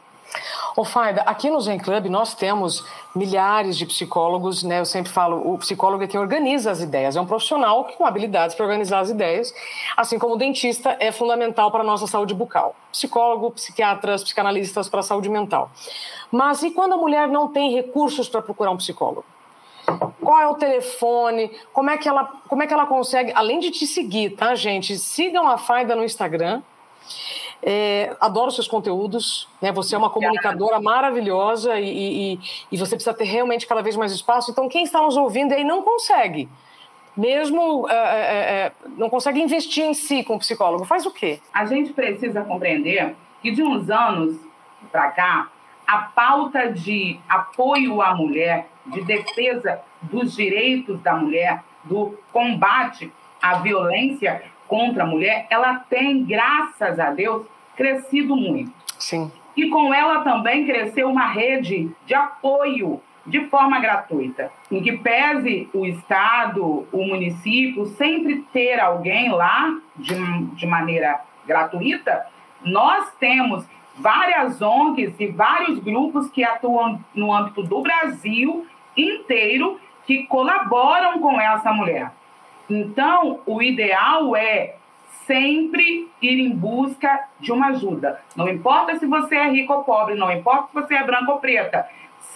Ô 0.76 0.84
Faida, 0.84 1.22
aqui 1.22 1.50
no 1.50 1.60
Zen 1.60 1.78
Club 1.78 2.06
nós 2.06 2.34
temos 2.34 2.84
milhares 3.14 3.76
de 3.76 3.84
psicólogos, 3.84 4.62
né? 4.62 4.80
Eu 4.80 4.86
sempre 4.86 5.12
falo, 5.12 5.52
o 5.52 5.58
psicólogo 5.58 6.02
é 6.02 6.06
quem 6.06 6.18
organiza 6.18 6.70
as 6.70 6.80
ideias, 6.80 7.14
é 7.14 7.20
um 7.20 7.26
profissional 7.26 7.84
com 7.84 8.06
habilidades 8.06 8.56
para 8.56 8.64
organizar 8.64 9.00
as 9.00 9.10
ideias, 9.10 9.54
assim 9.96 10.18
como 10.18 10.34
o 10.34 10.38
dentista 10.38 10.96
é 10.98 11.12
fundamental 11.12 11.70
para 11.70 11.80
a 11.80 11.84
nossa 11.84 12.06
saúde 12.06 12.34
bucal. 12.34 12.74
Psicólogo, 12.90 13.50
psiquiatras, 13.50 14.24
psicanalistas 14.24 14.88
para 14.88 15.00
a 15.00 15.02
saúde 15.02 15.28
mental. 15.28 15.70
Mas 16.30 16.62
e 16.62 16.70
quando 16.70 16.94
a 16.94 16.96
mulher 16.96 17.28
não 17.28 17.48
tem 17.48 17.74
recursos 17.74 18.28
para 18.28 18.40
procurar 18.40 18.70
um 18.70 18.76
psicólogo? 18.76 19.24
Qual 20.22 20.40
é 20.40 20.46
o 20.46 20.54
telefone? 20.54 21.50
Como 21.72 21.90
é 21.90 21.98
que 21.98 22.08
ela, 22.08 22.24
como 22.48 22.62
é 22.62 22.66
que 22.66 22.72
ela 22.72 22.86
consegue, 22.86 23.32
além 23.34 23.58
de 23.58 23.70
te 23.70 23.86
seguir, 23.86 24.30
tá, 24.30 24.54
gente? 24.54 24.96
Sigam 24.96 25.46
a 25.48 25.58
Faida 25.58 25.94
no 25.94 26.04
Instagram 26.04 26.62
é, 27.62 28.14
adoro 28.20 28.50
seus 28.50 28.66
conteúdos, 28.66 29.48
né? 29.60 29.70
Você 29.72 29.94
é 29.94 29.98
uma 29.98 30.10
comunicadora 30.10 30.80
maravilhosa 30.80 31.78
e, 31.78 32.34
e, 32.34 32.40
e, 32.72 32.76
você 32.76 32.96
precisa 32.96 33.14
ter 33.14 33.24
realmente 33.24 33.66
cada 33.66 33.82
vez 33.82 33.96
mais 33.96 34.10
espaço. 34.12 34.50
Então, 34.50 34.68
quem 34.68 34.82
está 34.82 35.00
nos 35.00 35.16
ouvindo 35.16 35.52
aí 35.52 35.62
não 35.62 35.82
consegue, 35.82 36.48
mesmo 37.16 37.88
é, 37.88 37.94
é, 37.94 37.96
é 37.96 38.72
não 38.96 39.08
consegue 39.08 39.40
investir 39.40 39.84
em 39.84 39.94
si 39.94 40.24
com 40.24 40.34
o 40.34 40.38
psicólogo. 40.40 40.84
Faz 40.84 41.06
o 41.06 41.12
quê? 41.12 41.38
A 41.54 41.64
gente 41.64 41.92
precisa 41.92 42.42
compreender 42.42 43.14
que 43.40 43.52
de 43.52 43.62
uns 43.62 43.88
anos 43.88 44.36
para 44.90 45.10
cá, 45.12 45.48
a 45.86 45.98
pauta 45.98 46.72
de 46.72 47.20
apoio 47.28 48.02
à 48.02 48.14
mulher, 48.14 48.68
de 48.86 49.02
defesa 49.02 49.80
dos 50.00 50.34
direitos 50.34 51.00
da 51.00 51.14
mulher, 51.14 51.62
do 51.84 52.18
combate 52.32 53.12
à 53.40 53.58
violência 53.58 54.51
contra 54.72 55.02
a 55.02 55.06
mulher, 55.06 55.46
ela 55.50 55.80
tem, 55.80 56.24
graças 56.24 56.98
a 56.98 57.10
Deus, 57.10 57.44
crescido 57.76 58.34
muito. 58.34 58.72
Sim. 58.98 59.30
E 59.54 59.68
com 59.68 59.92
ela 59.92 60.24
também 60.24 60.64
cresceu 60.64 61.10
uma 61.10 61.26
rede 61.26 61.90
de 62.06 62.14
apoio 62.14 62.98
de 63.26 63.48
forma 63.50 63.78
gratuita, 63.80 64.50
em 64.70 64.82
que 64.82 64.92
pese 64.92 65.68
o 65.74 65.84
Estado, 65.84 66.88
o 66.90 67.06
município, 67.06 67.84
sempre 67.84 68.46
ter 68.50 68.80
alguém 68.80 69.30
lá 69.30 69.78
de, 69.94 70.14
de 70.54 70.66
maneira 70.66 71.20
gratuita, 71.46 72.24
nós 72.64 73.12
temos 73.20 73.66
várias 73.98 74.62
ONGs 74.62 75.20
e 75.20 75.26
vários 75.26 75.80
grupos 75.80 76.30
que 76.30 76.42
atuam 76.42 76.98
no 77.14 77.30
âmbito 77.30 77.62
do 77.62 77.82
Brasil 77.82 78.66
inteiro 78.96 79.78
que 80.06 80.24
colaboram 80.28 81.20
com 81.20 81.38
essa 81.38 81.70
mulher. 81.74 82.10
Então, 82.68 83.40
o 83.46 83.62
ideal 83.62 84.34
é 84.36 84.76
sempre 85.26 86.10
ir 86.20 86.38
em 86.38 86.50
busca 86.50 87.28
de 87.38 87.52
uma 87.52 87.68
ajuda. 87.68 88.20
Não 88.34 88.48
importa 88.48 88.98
se 88.98 89.06
você 89.06 89.36
é 89.36 89.48
rico 89.48 89.72
ou 89.72 89.84
pobre, 89.84 90.14
não 90.14 90.30
importa 90.30 90.68
se 90.68 90.74
você 90.74 90.94
é 90.94 91.04
branco 91.04 91.32
ou 91.32 91.38
preta, 91.38 91.86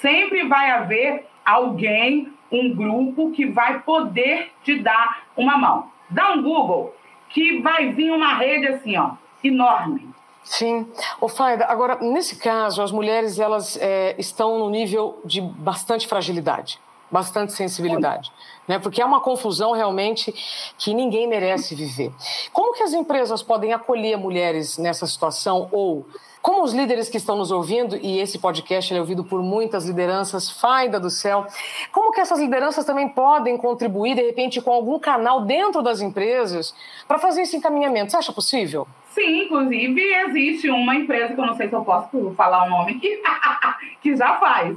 sempre 0.00 0.46
vai 0.46 0.70
haver 0.70 1.26
alguém, 1.44 2.32
um 2.50 2.74
grupo 2.74 3.32
que 3.32 3.46
vai 3.46 3.80
poder 3.80 4.52
te 4.62 4.78
dar 4.78 5.24
uma 5.36 5.56
mão. 5.56 5.90
Dá 6.08 6.32
um 6.32 6.42
Google 6.42 6.94
que 7.28 7.60
vai 7.60 7.92
vir 7.92 8.12
uma 8.12 8.34
rede 8.34 8.68
assim, 8.68 8.96
ó, 8.96 9.12
enorme. 9.42 10.08
Sim. 10.44 10.88
O 11.20 11.28
Faida, 11.28 11.64
agora, 11.64 11.98
nesse 12.00 12.36
caso, 12.38 12.80
as 12.80 12.92
mulheres 12.92 13.40
elas 13.40 13.76
é, 13.80 14.14
estão 14.16 14.60
no 14.60 14.70
nível 14.70 15.20
de 15.24 15.40
bastante 15.40 16.06
fragilidade 16.06 16.78
bastante 17.10 17.52
sensibilidade, 17.52 18.32
né? 18.66 18.78
Porque 18.78 19.00
é 19.00 19.04
uma 19.04 19.20
confusão 19.20 19.72
realmente 19.72 20.32
que 20.76 20.92
ninguém 20.92 21.28
merece 21.28 21.74
viver. 21.74 22.12
Como 22.52 22.74
que 22.74 22.82
as 22.82 22.92
empresas 22.92 23.42
podem 23.42 23.72
acolher 23.72 24.16
mulheres 24.16 24.78
nessa 24.78 25.06
situação 25.06 25.68
ou 25.70 26.06
como 26.46 26.62
os 26.62 26.72
líderes 26.72 27.08
que 27.08 27.16
estão 27.16 27.36
nos 27.36 27.50
ouvindo, 27.50 27.96
e 27.96 28.20
esse 28.20 28.38
podcast 28.38 28.94
é 28.94 29.00
ouvido 29.00 29.24
por 29.24 29.42
muitas 29.42 29.84
lideranças, 29.84 30.48
faida 30.48 31.00
do 31.00 31.10
céu, 31.10 31.44
como 31.90 32.12
que 32.12 32.20
essas 32.20 32.38
lideranças 32.38 32.84
também 32.84 33.08
podem 33.08 33.58
contribuir, 33.58 34.14
de 34.14 34.22
repente, 34.22 34.60
com 34.60 34.70
algum 34.70 34.96
canal 34.96 35.40
dentro 35.40 35.82
das 35.82 36.00
empresas 36.00 36.72
para 37.08 37.18
fazer 37.18 37.42
esse 37.42 37.56
encaminhamento? 37.56 38.12
Você 38.12 38.16
acha 38.18 38.32
possível? 38.32 38.86
Sim, 39.10 39.46
inclusive 39.46 40.00
existe 40.00 40.70
uma 40.70 40.94
empresa, 40.94 41.34
que 41.34 41.40
eu 41.40 41.46
não 41.46 41.56
sei 41.56 41.68
se 41.68 41.74
eu 41.74 41.84
posso 41.84 42.32
falar 42.36 42.66
o 42.66 42.70
nome, 42.70 42.94
que, 43.00 43.20
que 44.00 44.14
já 44.14 44.38
faz 44.38 44.76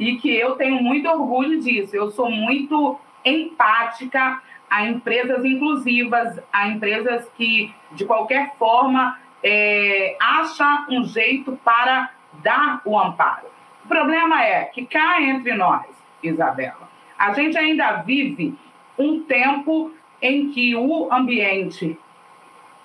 e 0.00 0.16
que 0.16 0.34
eu 0.34 0.56
tenho 0.56 0.82
muito 0.82 1.06
orgulho 1.06 1.60
disso. 1.60 1.94
Eu 1.94 2.10
sou 2.10 2.30
muito 2.30 2.98
empática 3.22 4.40
a 4.68 4.86
empresas 4.86 5.44
inclusivas, 5.44 6.40
a 6.50 6.68
empresas 6.68 7.28
que, 7.36 7.72
de 7.92 8.06
qualquer 8.06 8.54
forma, 8.56 9.18
é, 9.44 10.16
acha 10.18 10.86
um 10.88 11.04
jeito 11.04 11.52
para 11.62 12.10
dar 12.42 12.80
o 12.86 12.98
amparo. 12.98 13.48
O 13.84 13.88
problema 13.88 14.42
é 14.42 14.64
que 14.64 14.86
cá 14.86 15.20
entre 15.20 15.54
nós, 15.54 15.84
Isabela, 16.22 16.88
a 17.18 17.34
gente 17.34 17.58
ainda 17.58 17.96
vive 18.02 18.56
um 18.98 19.20
tempo 19.20 19.92
em 20.22 20.50
que 20.50 20.74
o 20.74 21.12
ambiente 21.12 21.98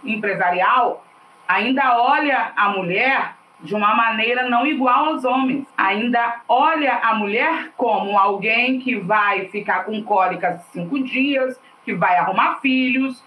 empresarial 0.03 1.05
ainda 1.47 1.97
olha 1.97 2.51
a 2.57 2.69
mulher 2.69 3.34
de 3.61 3.73
uma 3.75 3.95
maneira 3.95 4.49
não 4.49 4.65
igual 4.65 5.05
aos 5.05 5.23
homens. 5.23 5.65
Ainda 5.77 6.41
olha 6.47 6.95
a 6.97 7.15
mulher 7.15 7.71
como 7.77 8.17
alguém 8.17 8.79
que 8.79 8.95
vai 8.95 9.47
ficar 9.47 9.85
com 9.85 10.03
cólicas 10.03 10.61
cinco 10.71 11.01
dias, 11.03 11.59
que 11.83 11.93
vai 11.93 12.17
arrumar 12.17 12.59
filhos, 12.61 13.23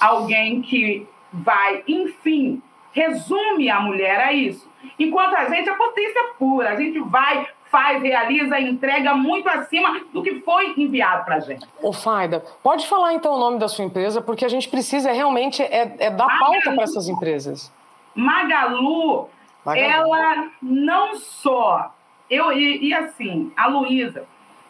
alguém 0.00 0.60
que 0.62 1.06
vai, 1.32 1.82
enfim, 1.88 2.62
resume 2.92 3.70
a 3.70 3.80
mulher 3.80 4.20
a 4.20 4.32
isso. 4.32 4.70
Enquanto 4.98 5.34
a 5.34 5.48
gente 5.48 5.68
é 5.68 5.74
potência 5.74 6.22
pura, 6.38 6.70
a 6.70 6.76
gente 6.76 6.98
vai, 7.00 7.46
faz, 7.70 8.02
realiza, 8.02 8.60
entrega 8.60 9.14
muito 9.14 9.48
acima 9.48 10.00
do 10.12 10.22
que 10.22 10.40
foi 10.40 10.74
enviado 10.76 11.24
para 11.24 11.36
a 11.36 11.40
gente. 11.40 11.66
Ô, 11.80 11.92
Faida, 11.92 12.44
pode 12.62 12.86
falar 12.86 13.14
então 13.14 13.34
o 13.34 13.38
nome 13.38 13.58
da 13.58 13.68
sua 13.68 13.84
empresa, 13.84 14.20
porque 14.20 14.44
a 14.44 14.48
gente 14.48 14.68
precisa 14.68 15.12
realmente 15.12 15.62
é, 15.62 15.94
é 15.98 16.10
dar 16.10 16.26
Magalu, 16.26 16.52
pauta 16.52 16.72
para 16.72 16.82
essas 16.82 17.08
empresas. 17.08 17.72
Magalu, 18.14 19.28
Magalu, 19.64 20.14
ela 20.14 20.50
não 20.60 21.16
só. 21.16 21.94
Eu, 22.28 22.52
e, 22.52 22.88
e 22.88 22.94
assim, 22.94 23.52
a 23.56 23.68
Luísa, 23.68 24.26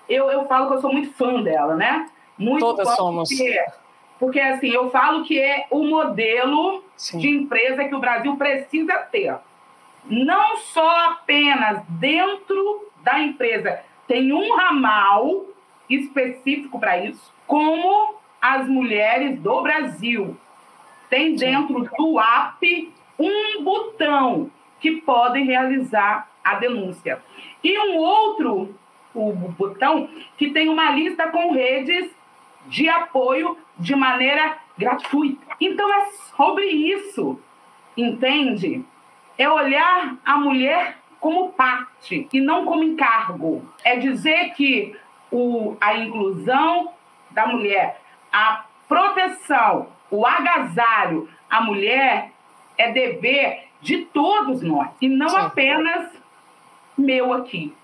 eu, 0.08 0.30
eu 0.30 0.46
falo 0.46 0.68
que 0.68 0.74
eu 0.74 0.80
sou 0.80 0.92
muito 0.92 1.12
fã 1.14 1.42
dela, 1.42 1.76
né? 1.76 2.10
Muito 2.36 2.60
Todas 2.60 2.88
somos. 2.96 3.28
Porque, 3.28 3.64
porque, 4.18 4.40
assim, 4.40 4.68
eu 4.68 4.90
falo 4.90 5.24
que 5.24 5.38
é 5.38 5.66
o 5.70 5.84
modelo 5.84 6.84
Sim. 6.96 7.18
de 7.18 7.28
empresa 7.28 7.84
que 7.84 7.94
o 7.94 8.00
Brasil 8.00 8.36
precisa 8.36 8.94
ter. 8.98 9.36
Não 10.04 10.56
só 10.56 11.10
apenas 11.10 11.82
dentro 11.88 12.88
da 13.02 13.20
empresa 13.20 13.80
tem 14.06 14.32
um 14.32 14.56
ramal 14.56 15.46
específico 15.88 16.78
para 16.78 16.98
isso, 16.98 17.32
como 17.46 18.16
as 18.40 18.66
mulheres 18.66 19.38
do 19.38 19.62
Brasil. 19.62 20.36
Tem 21.08 21.36
dentro 21.36 21.88
do 21.96 22.18
app 22.18 22.92
um 23.18 23.62
botão 23.62 24.50
que 24.82 25.00
podem 25.00 25.46
realizar 25.46 26.28
a 26.44 26.56
denúncia. 26.56 27.22
E 27.62 27.78
um 27.78 27.96
outro 27.96 28.74
o 29.14 29.32
botão 29.32 30.08
que 30.36 30.50
tem 30.50 30.68
uma 30.68 30.90
lista 30.90 31.28
com 31.28 31.52
redes 31.52 32.10
de 32.66 32.88
apoio 32.88 33.56
de 33.78 33.94
maneira 33.94 34.56
gratuita. 34.76 35.56
Então 35.60 35.92
é 35.92 36.06
sobre 36.36 36.66
isso, 36.66 37.38
entende? 37.96 38.84
É 39.36 39.48
olhar 39.48 40.16
a 40.24 40.36
mulher 40.36 40.98
como 41.20 41.52
parte 41.52 42.28
e 42.32 42.40
não 42.40 42.64
como 42.64 42.82
encargo. 42.82 43.64
É 43.84 43.96
dizer 43.96 44.52
que 44.54 44.96
o, 45.30 45.76
a 45.80 45.96
inclusão 45.96 46.92
da 47.30 47.46
mulher, 47.46 48.00
a 48.32 48.64
proteção, 48.88 49.88
o 50.10 50.26
agasalho, 50.26 51.28
a 51.48 51.60
mulher 51.60 52.30
é 52.76 52.90
dever 52.92 53.68
de 53.82 54.04
todos 54.06 54.62
nós 54.62 54.88
e 55.00 55.08
não 55.08 55.28
Sim. 55.28 55.36
apenas 55.36 56.08
meu 56.96 57.32
aqui. 57.32 57.74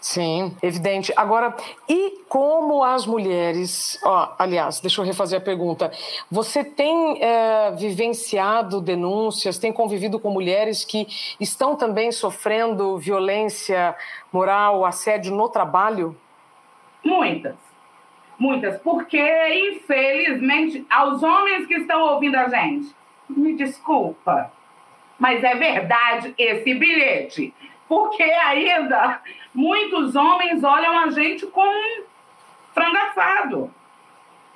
Sim, 0.00 0.56
evidente. 0.62 1.12
Agora, 1.16 1.56
e 1.88 2.20
como 2.28 2.84
as 2.84 3.04
mulheres. 3.04 3.98
Ó, 4.04 4.32
aliás, 4.38 4.78
deixa 4.78 5.00
eu 5.00 5.04
refazer 5.04 5.40
a 5.40 5.42
pergunta. 5.42 5.90
Você 6.30 6.62
tem 6.62 7.20
é, 7.20 7.72
vivenciado 7.72 8.80
denúncias, 8.80 9.58
tem 9.58 9.72
convivido 9.72 10.20
com 10.20 10.30
mulheres 10.30 10.84
que 10.84 11.06
estão 11.40 11.74
também 11.74 12.12
sofrendo 12.12 12.96
violência 12.96 13.96
moral, 14.32 14.84
assédio 14.84 15.34
no 15.34 15.48
trabalho? 15.48 16.16
Muitas. 17.04 17.56
Muitas. 18.38 18.80
Porque, 18.80 19.20
infelizmente, 19.72 20.86
aos 20.88 21.24
homens 21.24 21.66
que 21.66 21.74
estão 21.74 22.00
ouvindo 22.02 22.36
a 22.36 22.48
gente, 22.48 22.94
me 23.28 23.52
desculpa, 23.54 24.52
mas 25.18 25.42
é 25.42 25.54
verdade 25.54 26.34
esse 26.38 26.74
bilhete 26.74 27.54
porque 27.88 28.22
ainda 28.22 29.20
muitos 29.54 30.14
homens 30.14 30.62
olham 30.62 30.96
a 30.98 31.10
gente 31.10 31.46
como 31.46 31.72
um 31.72 32.04
frango 32.74 32.96
assado, 32.96 33.74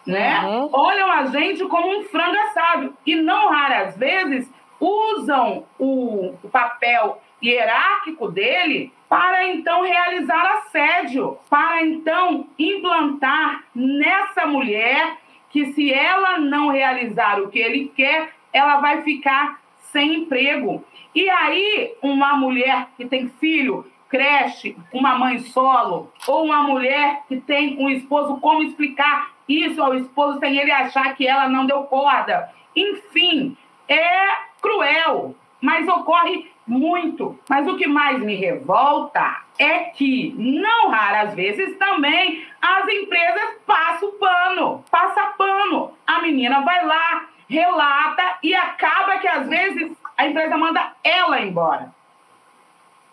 né? 0.06 0.40
Uhum. 0.44 0.68
Olham 0.72 1.10
a 1.10 1.26
gente 1.26 1.64
como 1.64 1.98
um 1.98 2.04
frango 2.04 2.36
assado 2.36 2.96
e 3.06 3.16
não 3.16 3.48
raras 3.48 3.96
vezes 3.96 4.52
usam 4.78 5.64
o, 5.78 6.34
o 6.42 6.48
papel 6.50 7.20
hierárquico 7.42 8.30
dele 8.30 8.92
para 9.08 9.46
então 9.48 9.82
realizar 9.82 10.58
assédio, 10.58 11.38
para 11.48 11.82
então 11.82 12.46
implantar 12.58 13.64
nessa 13.74 14.46
mulher 14.46 15.18
que 15.50 15.72
se 15.72 15.92
ela 15.92 16.38
não 16.38 16.68
realizar 16.68 17.40
o 17.40 17.48
que 17.48 17.58
ele 17.58 17.92
quer, 17.94 18.32
ela 18.52 18.80
vai 18.80 19.02
ficar 19.02 19.61
sem 19.92 20.14
emprego. 20.14 20.82
E 21.14 21.28
aí, 21.28 21.94
uma 22.02 22.34
mulher 22.34 22.88
que 22.96 23.04
tem 23.04 23.28
filho, 23.28 23.86
creche, 24.08 24.76
uma 24.92 25.18
mãe 25.18 25.38
solo, 25.38 26.10
ou 26.26 26.44
uma 26.44 26.62
mulher 26.62 27.22
que 27.28 27.40
tem 27.40 27.78
um 27.78 27.88
esposo, 27.90 28.38
como 28.40 28.62
explicar 28.62 29.30
isso 29.48 29.82
ao 29.82 29.94
esposo 29.94 30.38
sem 30.38 30.56
ele 30.56 30.72
achar 30.72 31.14
que 31.14 31.26
ela 31.26 31.48
não 31.48 31.66
deu 31.66 31.84
corda? 31.84 32.50
Enfim, 32.74 33.56
é 33.88 34.28
cruel, 34.60 35.34
mas 35.60 35.86
ocorre 35.86 36.50
muito. 36.66 37.38
Mas 37.48 37.66
o 37.66 37.76
que 37.76 37.86
mais 37.86 38.20
me 38.20 38.34
revolta 38.34 39.42
é 39.58 39.80
que, 39.80 40.34
não 40.36 40.88
raras 40.88 41.34
vezes, 41.34 41.76
também 41.76 42.44
as 42.60 42.88
empresas 42.88 43.56
passam 43.66 44.12
pano, 44.18 44.84
passa 44.90 45.34
pano. 45.36 45.92
A 46.06 46.20
menina 46.22 46.60
vai 46.60 46.86
lá, 46.86 47.28
relata 47.48 48.38
e 48.42 48.54
acaba 48.54 49.18
que 49.18 49.28
às 49.28 49.48
vezes 49.48 49.96
a 50.16 50.26
empresa 50.26 50.56
manda 50.56 50.92
ela 51.02 51.40
embora. 51.40 51.92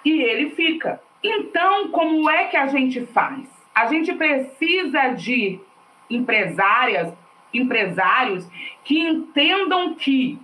E 0.04 0.22
ele 0.22 0.52
fica. 0.52 1.02
Então, 1.24 1.90
como 1.90 2.30
é 2.30 2.46
que 2.46 2.58
a 2.58 2.68
gente 2.68 3.06
faz? 3.08 3.48
A 3.76 3.88
gente 3.88 4.14
precisa 4.14 5.10
de 5.10 5.60
empresárias, 6.10 7.14
empresários 7.54 8.48
que 8.84 9.00
entendam 9.00 9.96
que 9.96 10.40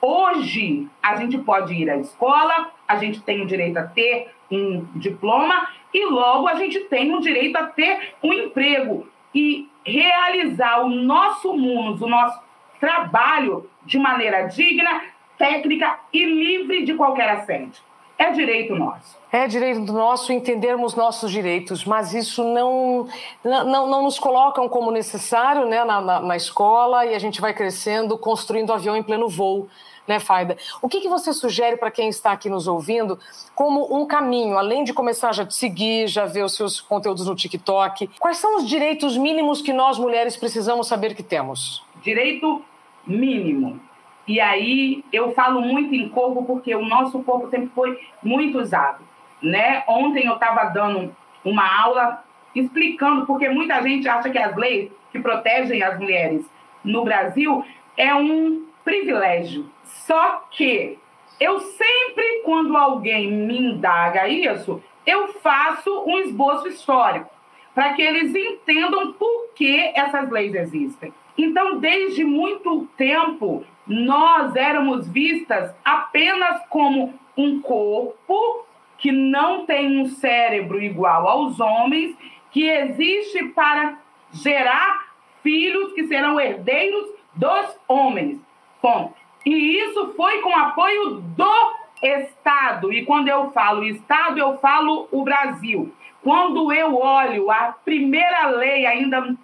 hoje 0.00 0.88
a 1.02 1.16
gente 1.16 1.38
pode 1.38 1.74
ir 1.74 1.88
à 1.90 1.96
escola, 1.96 2.70
a 2.86 2.96
gente 2.96 3.22
tem 3.22 3.42
o 3.42 3.46
direito 3.46 3.76
a 3.78 3.84
ter 3.84 4.32
um 4.50 4.84
diploma 4.96 5.68
e 5.92 6.06
logo 6.06 6.48
a 6.48 6.54
gente 6.54 6.80
tem 6.80 7.14
o 7.14 7.20
direito 7.20 7.56
a 7.56 7.66
ter 7.66 8.14
um 8.22 8.32
emprego 8.32 9.06
e 9.34 9.68
realizar 9.84 10.80
o 10.80 10.88
nosso 10.88 11.52
mundo, 11.56 12.04
o 12.04 12.08
nosso 12.08 12.40
trabalho 12.80 13.68
de 13.84 13.98
maneira 13.98 14.48
digna, 14.48 15.02
técnica 15.36 16.00
e 16.12 16.24
livre 16.24 16.84
de 16.84 16.94
qualquer 16.94 17.28
assédio. 17.30 17.82
É 18.18 18.30
direito 18.32 18.74
nosso. 18.74 19.18
É 19.32 19.46
direito 19.46 19.80
nosso 19.92 20.32
entendermos 20.32 20.94
nossos 20.94 21.30
direitos, 21.30 21.84
mas 21.84 22.12
isso 22.12 22.44
não, 22.44 23.08
não, 23.42 23.86
não 23.86 24.02
nos 24.02 24.18
colocam 24.18 24.68
como 24.68 24.90
necessário 24.90 25.66
né, 25.66 25.82
na, 25.84 26.00
na, 26.00 26.20
na 26.20 26.36
escola 26.36 27.06
e 27.06 27.14
a 27.14 27.18
gente 27.18 27.40
vai 27.40 27.54
crescendo, 27.54 28.18
construindo 28.18 28.72
avião 28.72 28.96
em 28.96 29.02
pleno 29.02 29.28
voo 29.28 29.68
né, 30.10 30.18
Faida? 30.18 30.56
O 30.82 30.88
que, 30.88 31.00
que 31.00 31.08
você 31.08 31.32
sugere 31.32 31.76
para 31.76 31.90
quem 31.90 32.08
está 32.08 32.32
aqui 32.32 32.50
nos 32.50 32.66
ouvindo 32.66 33.18
como 33.54 33.96
um 33.96 34.04
caminho, 34.04 34.58
além 34.58 34.82
de 34.82 34.92
começar 34.92 35.32
já 35.32 35.44
a 35.44 35.46
te 35.46 35.54
seguir, 35.54 36.08
já 36.08 36.26
ver 36.26 36.44
os 36.44 36.54
seus 36.54 36.80
conteúdos 36.80 37.26
no 37.26 37.34
TikTok? 37.36 38.10
Quais 38.18 38.38
são 38.38 38.56
os 38.56 38.68
direitos 38.68 39.16
mínimos 39.16 39.62
que 39.62 39.72
nós 39.72 39.98
mulheres 39.98 40.36
precisamos 40.36 40.88
saber 40.88 41.14
que 41.14 41.22
temos? 41.22 41.84
Direito 42.02 42.62
mínimo. 43.10 43.80
E 44.26 44.40
aí 44.40 45.04
eu 45.12 45.32
falo 45.32 45.60
muito 45.60 45.94
em 45.94 46.08
corpo 46.08 46.44
porque 46.44 46.74
o 46.74 46.84
nosso 46.84 47.22
corpo 47.22 47.48
sempre 47.48 47.68
foi 47.74 47.98
muito 48.22 48.58
usado. 48.58 49.04
Né? 49.42 49.82
Ontem 49.88 50.26
eu 50.26 50.34
estava 50.34 50.64
dando 50.66 51.14
uma 51.44 51.66
aula 51.82 52.22
explicando, 52.54 53.26
porque 53.26 53.48
muita 53.48 53.80
gente 53.82 54.08
acha 54.08 54.28
que 54.30 54.38
as 54.38 54.54
leis 54.56 54.90
que 55.10 55.18
protegem 55.18 55.82
as 55.82 55.98
mulheres 55.98 56.44
no 56.84 57.04
Brasil 57.04 57.64
é 57.96 58.14
um 58.14 58.66
privilégio. 58.84 59.68
Só 59.84 60.44
que 60.50 60.98
eu 61.40 61.58
sempre, 61.58 62.42
quando 62.44 62.76
alguém 62.76 63.30
me 63.30 63.58
indaga 63.58 64.28
isso, 64.28 64.82
eu 65.06 65.28
faço 65.34 66.04
um 66.06 66.18
esboço 66.18 66.68
histórico 66.68 67.30
para 67.74 67.94
que 67.94 68.02
eles 68.02 68.34
entendam 68.34 69.12
por 69.14 69.48
que 69.54 69.92
essas 69.94 70.28
leis 70.30 70.54
existem. 70.54 71.12
Então, 71.36 71.78
desde 71.78 72.24
muito 72.24 72.86
tempo, 72.96 73.64
nós 73.86 74.54
éramos 74.56 75.08
vistas 75.08 75.74
apenas 75.84 76.62
como 76.68 77.14
um 77.36 77.60
corpo 77.60 78.64
que 78.98 79.10
não 79.10 79.64
tem 79.64 80.00
um 80.00 80.06
cérebro 80.06 80.82
igual 80.82 81.26
aos 81.26 81.58
homens, 81.58 82.14
que 82.50 82.68
existe 82.68 83.44
para 83.48 83.98
gerar 84.32 85.14
filhos 85.42 85.92
que 85.92 86.06
serão 86.06 86.38
herdeiros 86.38 87.08
dos 87.34 87.76
homens. 87.88 88.38
Ponto. 88.82 89.14
E 89.44 89.78
isso 89.78 90.12
foi 90.16 90.42
com 90.42 90.54
apoio 90.54 91.12
do 91.12 91.80
Estado, 92.02 92.92
e 92.92 93.04
quando 93.04 93.28
eu 93.28 93.50
falo 93.50 93.84
Estado, 93.84 94.38
eu 94.38 94.58
falo 94.58 95.08
o 95.10 95.22
Brasil. 95.22 95.92
Quando 96.22 96.72
eu 96.72 96.96
olho 96.96 97.50
a 97.50 97.74
primeira 97.84 98.46
lei, 98.48 98.86
ainda 98.86 99.34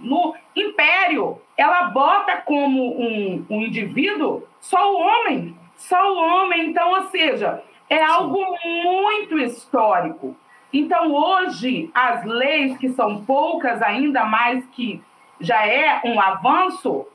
no 0.00 0.34
Império, 0.56 1.40
ela 1.56 1.84
bota 1.84 2.38
como 2.38 3.00
um, 3.00 3.44
um 3.48 3.62
indivíduo 3.62 4.42
só 4.60 4.92
o 4.92 4.98
homem, 4.98 5.56
só 5.76 6.12
o 6.12 6.16
homem. 6.16 6.70
Então, 6.70 6.90
ou 6.90 7.02
seja, 7.08 7.62
é 7.88 8.02
algo 8.02 8.38
muito 8.84 9.38
histórico. 9.38 10.36
Então, 10.72 11.12
hoje, 11.12 11.90
as 11.92 12.24
leis, 12.24 12.78
que 12.78 12.90
são 12.90 13.24
poucas, 13.24 13.82
ainda 13.82 14.24
mais 14.24 14.64
que 14.66 15.02
já 15.40 15.66
é 15.66 16.00
um 16.04 16.20
avanço, 16.20 17.06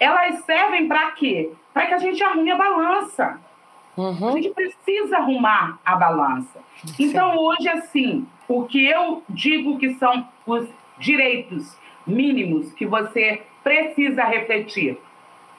elas 0.00 0.40
servem 0.44 0.88
para 0.88 1.10
quê? 1.12 1.52
Para 1.72 1.86
que 1.86 1.94
a 1.94 1.98
gente 1.98 2.22
arrume 2.22 2.50
a 2.50 2.56
balança. 2.56 3.40
Uhum. 3.96 4.28
A 4.28 4.32
gente 4.32 4.50
precisa 4.50 5.18
arrumar 5.18 5.78
a 5.84 5.94
balança. 5.96 6.58
Então, 6.98 7.36
hoje, 7.36 7.68
assim, 7.68 8.26
o 8.48 8.64
que 8.64 8.84
eu 8.84 9.22
digo 9.28 9.78
que 9.78 9.94
são 9.94 10.26
os 10.46 10.66
direitos 10.98 11.78
mínimos 12.06 12.72
que 12.72 12.86
você 12.86 13.42
precisa 13.62 14.24
refletir. 14.24 14.98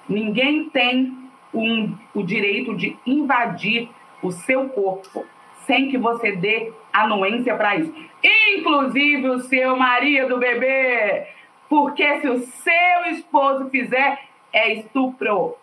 Ninguém 0.07 0.69
tem 0.69 1.17
um, 1.53 1.95
o 2.13 2.23
direito 2.23 2.75
de 2.75 2.97
invadir 3.05 3.89
o 4.21 4.31
seu 4.31 4.69
corpo 4.69 5.25
sem 5.65 5.89
que 5.89 5.97
você 5.97 6.35
dê 6.35 6.71
anuência 6.93 7.55
para 7.55 7.75
isso. 7.75 7.93
Inclusive 8.23 9.29
o 9.29 9.39
seu 9.39 9.75
marido, 9.75 10.37
bebê. 10.37 11.27
Porque 11.67 12.21
se 12.21 12.27
o 12.29 12.39
seu 12.39 13.05
esposo 13.11 13.69
fizer, 13.69 14.19
é 14.53 14.73
estupro 14.73 15.55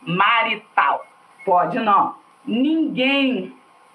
marital. 0.00 1.04
Pode 1.44 1.78
não. 1.78 2.14
Ninguém 2.46 3.52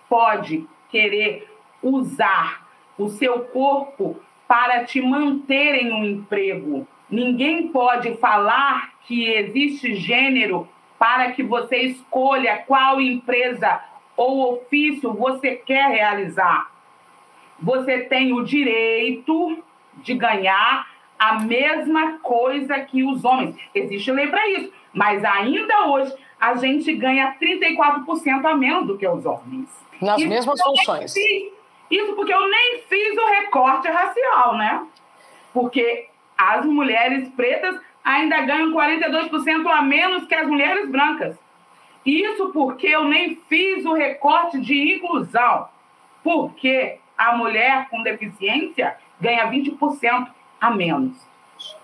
pode 0.09 0.67
querer 0.89 1.49
usar 1.81 2.67
o 2.97 3.07
seu 3.07 3.39
corpo 3.45 4.19
para 4.47 4.85
te 4.85 5.01
manter 5.01 5.75
em 5.75 5.91
um 5.91 6.05
emprego. 6.05 6.87
Ninguém 7.09 7.67
pode 7.67 8.15
falar 8.17 8.93
que 9.05 9.29
existe 9.29 9.95
gênero 9.95 10.67
para 10.97 11.31
que 11.31 11.43
você 11.43 11.77
escolha 11.77 12.63
qual 12.65 12.99
empresa 12.99 13.81
ou 14.15 14.53
ofício 14.53 15.13
você 15.13 15.55
quer 15.55 15.89
realizar. 15.89 16.71
Você 17.59 17.99
tem 17.99 18.33
o 18.33 18.43
direito 18.43 19.63
de 19.95 20.13
ganhar 20.13 20.87
a 21.17 21.39
mesma 21.39 22.19
coisa 22.19 22.79
que 22.79 23.03
os 23.03 23.23
homens. 23.23 23.55
Existe 23.73 24.11
lei 24.11 24.27
para 24.27 24.47
isso, 24.49 24.71
mas 24.93 25.23
ainda 25.23 25.87
hoje 25.87 26.13
a 26.39 26.55
gente 26.55 26.93
ganha 26.93 27.35
34% 27.41 28.45
a 28.45 28.55
menos 28.55 28.87
do 28.87 28.97
que 28.97 29.07
os 29.07 29.25
homens. 29.25 29.69
Nas 30.01 30.19
isso 30.19 30.29
mesmas 30.29 30.61
funções. 30.61 31.13
Isso 31.89 32.13
porque 32.13 32.33
eu 32.33 32.49
nem 32.49 32.81
fiz 32.87 33.17
o 33.17 33.25
recorte 33.27 33.87
racial, 33.87 34.57
né? 34.57 34.85
Porque 35.53 36.07
as 36.37 36.65
mulheres 36.65 37.29
pretas 37.29 37.79
ainda 38.03 38.41
ganham 38.41 38.71
42% 38.71 39.67
a 39.67 39.81
menos 39.81 40.25
que 40.25 40.35
as 40.35 40.47
mulheres 40.47 40.89
brancas. 40.89 41.37
Isso 42.05 42.51
porque 42.51 42.87
eu 42.87 43.03
nem 43.03 43.35
fiz 43.49 43.85
o 43.85 43.93
recorte 43.93 44.59
de 44.59 44.95
inclusão. 44.95 45.67
Porque 46.23 46.99
a 47.17 47.35
mulher 47.35 47.89
com 47.89 48.03
deficiência 48.03 48.95
ganha 49.19 49.49
20% 49.49 50.27
a 50.61 50.71
menos 50.71 51.27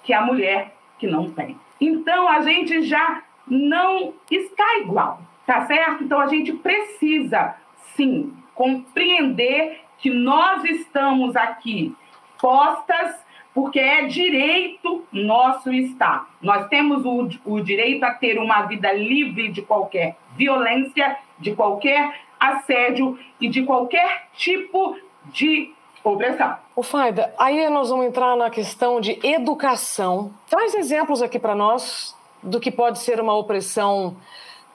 que 0.03 0.13
a 0.13 0.21
mulher 0.21 0.75
que 0.99 1.07
não 1.07 1.31
tem. 1.31 1.57
Então 1.81 2.27
a 2.27 2.41
gente 2.41 2.83
já 2.83 3.23
não 3.47 4.13
está 4.29 4.77
igual, 4.77 5.21
tá 5.45 5.65
certo? 5.65 6.03
Então 6.03 6.19
a 6.19 6.27
gente 6.27 6.53
precisa 6.53 7.55
sim 7.95 8.33
compreender 8.55 9.81
que 10.03 10.09
nós 10.09 10.65
estamos 10.65 11.33
aqui 11.33 11.95
postas 12.37 13.15
porque 13.53 13.79
é 13.79 14.05
direito 14.05 15.05
nosso 15.13 15.71
estar. 15.71 16.27
Nós 16.41 16.67
temos 16.67 17.05
o, 17.05 17.29
o 17.45 17.61
direito 17.61 18.03
a 18.03 18.11
ter 18.11 18.37
uma 18.37 18.63
vida 18.63 18.91
livre 18.91 19.49
de 19.49 19.61
qualquer 19.61 20.17
violência, 20.35 21.15
de 21.39 21.55
qualquer 21.55 22.19
assédio 22.37 23.17
e 23.39 23.47
de 23.47 23.63
qualquer 23.63 24.27
tipo 24.35 24.97
de 25.27 25.71
opressão. 26.03 26.57
O 26.75 26.83
Faida, 26.83 27.33
aí 27.39 27.69
nós 27.69 27.89
vamos 27.89 28.07
entrar 28.07 28.35
na 28.35 28.49
questão 28.49 28.99
de 28.99 29.17
educação. 29.25 30.33
Traz 30.49 30.75
exemplos 30.75 31.21
aqui 31.21 31.39
para 31.39 31.55
nós 31.55 32.13
do 32.41 32.59
que 32.59 32.69
pode 32.69 32.99
ser 32.99 33.21
uma 33.21 33.37
opressão 33.37 34.17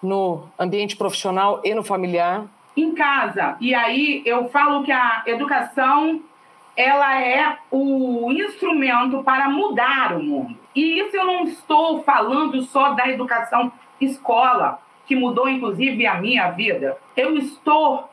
no 0.03 0.49
ambiente 0.59 0.97
profissional 0.97 1.61
e 1.63 1.75
no 1.75 1.85
familiar. 1.85 2.47
Em 2.79 2.95
casa. 2.95 3.57
E 3.61 3.75
aí 3.75 4.23
eu 4.25 4.49
falo 4.51 4.85
que 4.85 4.93
a 4.93 5.25
educação 5.27 6.23
ela 6.77 7.21
é 7.21 7.59
o 7.73 8.31
instrumento 8.31 9.25
para 9.25 9.49
mudar 9.49 10.13
o 10.13 10.23
mundo. 10.23 10.57
E 10.77 11.01
isso 11.01 11.17
eu 11.17 11.27
não 11.27 11.43
estou 11.43 12.05
falando 12.05 12.63
só 12.63 12.91
da 12.91 13.09
educação 13.09 13.73
escola, 14.01 14.81
que 15.05 15.17
mudou 15.17 15.49
inclusive 15.49 16.07
a 16.07 16.21
minha 16.21 16.53
vida. 16.53 16.97
Eu 17.17 17.37
estou 17.37 18.09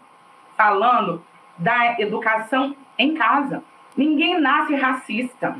falando 0.57 1.23
da 1.59 2.01
educação 2.01 2.75
em 2.97 3.13
casa. 3.13 3.63
Ninguém 3.95 4.41
nasce 4.41 4.73
racista, 4.73 5.55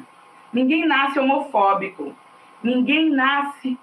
ninguém 0.52 0.84
nasce 0.88 1.20
homofóbico, 1.20 2.12
ninguém 2.64 3.12
nasce 3.12 3.78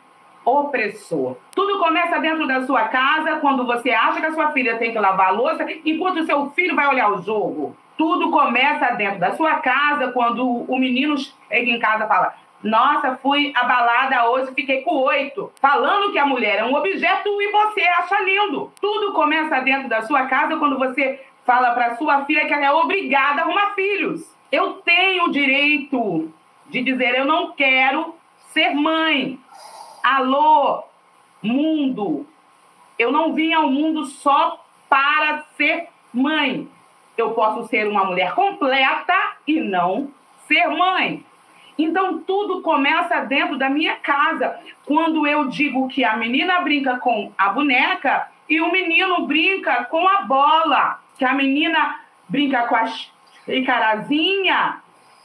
opressor. 0.44 1.36
Tudo 1.54 1.78
começa 1.78 2.18
dentro 2.18 2.46
da 2.46 2.62
sua 2.66 2.88
casa 2.88 3.36
quando 3.36 3.66
você 3.66 3.90
acha 3.90 4.20
que 4.20 4.26
a 4.26 4.32
sua 4.32 4.52
filha 4.52 4.76
tem 4.78 4.92
que 4.92 4.98
lavar 4.98 5.28
a 5.28 5.32
louça 5.32 5.66
enquanto 5.84 6.18
o 6.18 6.26
seu 6.26 6.50
filho 6.50 6.74
vai 6.74 6.88
olhar 6.88 7.10
o 7.12 7.22
jogo. 7.22 7.76
Tudo 7.96 8.30
começa 8.30 8.94
dentro 8.94 9.20
da 9.20 9.32
sua 9.34 9.56
casa, 9.56 10.12
quando 10.12 10.46
o 10.46 10.78
menino 10.78 11.16
chega 11.18 11.70
em 11.70 11.78
casa 11.78 12.04
e 12.04 12.08
fala: 12.08 12.34
Nossa, 12.62 13.16
fui 13.16 13.52
abalada 13.54 14.28
hoje, 14.30 14.52
fiquei 14.54 14.82
com 14.82 14.96
oito. 15.02 15.52
Falando 15.60 16.10
que 16.10 16.18
a 16.18 16.26
mulher 16.26 16.58
é 16.58 16.64
um 16.64 16.74
objeto 16.74 17.28
e 17.40 17.52
você 17.52 17.82
acha 17.82 18.20
lindo. 18.22 18.72
Tudo 18.80 19.12
começa 19.12 19.60
dentro 19.60 19.88
da 19.88 20.02
sua 20.02 20.26
casa 20.26 20.56
quando 20.56 20.78
você 20.78 21.20
fala 21.44 21.72
para 21.72 21.96
sua 21.96 22.24
filha 22.24 22.46
que 22.46 22.52
ela 22.52 22.64
é 22.64 22.72
obrigada 22.72 23.42
a 23.42 23.44
arrumar 23.44 23.74
filhos. 23.74 24.34
Eu 24.50 24.74
tenho 24.84 25.24
o 25.24 25.30
direito 25.30 26.32
de 26.68 26.82
dizer: 26.82 27.14
Eu 27.14 27.24
não 27.24 27.52
quero 27.52 28.14
ser 28.52 28.74
mãe. 28.74 29.38
Alô, 30.02 30.84
mundo. 31.42 32.26
Eu 32.98 33.10
não 33.12 33.32
vim 33.32 33.52
ao 33.52 33.68
mundo 33.68 34.04
só 34.04 34.64
para 34.88 35.44
ser 35.56 35.88
mãe 36.12 36.68
eu 37.16 37.32
posso 37.32 37.68
ser 37.68 37.86
uma 37.86 38.04
mulher 38.04 38.34
completa 38.34 39.14
e 39.46 39.60
não 39.60 40.10
ser 40.46 40.66
mãe. 40.68 41.24
Então 41.78 42.18
tudo 42.18 42.62
começa 42.62 43.20
dentro 43.20 43.56
da 43.56 43.68
minha 43.68 43.96
casa. 43.96 44.58
Quando 44.84 45.26
eu 45.26 45.48
digo 45.48 45.88
que 45.88 46.04
a 46.04 46.16
menina 46.16 46.60
brinca 46.60 46.98
com 46.98 47.32
a 47.36 47.48
boneca 47.48 48.28
e 48.48 48.60
o 48.60 48.70
menino 48.70 49.26
brinca 49.26 49.84
com 49.84 50.06
a 50.06 50.22
bola, 50.22 51.00
que 51.18 51.24
a 51.24 51.32
menina 51.32 52.00
brinca 52.28 52.66
com 52.66 52.76
a 52.76 52.86
xicarazinha 53.46 54.80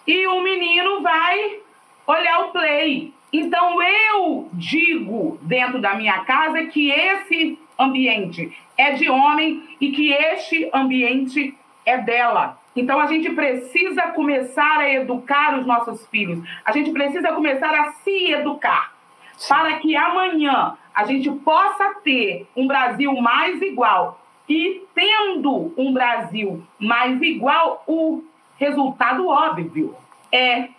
e 0.06 0.28
o 0.28 0.42
menino 0.42 1.02
vai 1.02 1.60
olhar 2.06 2.46
o 2.46 2.52
play. 2.52 3.14
Então 3.32 3.82
eu 3.82 4.50
digo 4.54 5.38
dentro 5.42 5.80
da 5.80 5.96
minha 5.96 6.20
casa 6.20 6.66
que 6.66 6.90
esse 6.90 7.60
ambiente 7.78 8.56
é 8.78 8.92
de 8.92 9.10
homem 9.10 9.64
e 9.80 9.92
que 9.92 10.12
este 10.12 10.70
ambiente 10.74 11.56
é 11.86 11.98
dela. 11.98 12.60
Então 12.76 13.00
a 13.00 13.08
gente 13.08 13.32
precisa 13.32 14.04
começar 14.14 14.80
a 14.80 14.90
educar 14.90 15.60
os 15.60 15.66
nossos 15.66 16.08
filhos. 16.08 16.48
A 16.64 16.72
gente 16.72 16.92
precisa 16.92 17.34
começar 17.34 17.74
a 17.74 17.92
se 17.94 18.32
educar 18.32 18.94
para 19.48 19.78
que 19.78 19.96
amanhã 19.96 20.78
a 20.94 21.06
gente 21.06 21.30
possa 21.30 21.96
ter 22.04 22.48
um 22.56 22.68
Brasil 22.68 23.14
mais 23.22 23.62
igual. 23.62 24.20
E 24.50 24.84
tendo 24.96 25.74
um 25.78 25.92
Brasil 25.92 26.64
mais 26.80 27.22
igual, 27.22 27.84
o 27.86 28.24
resultado 28.58 29.28
óbvio 29.28 29.96
é 30.32 30.70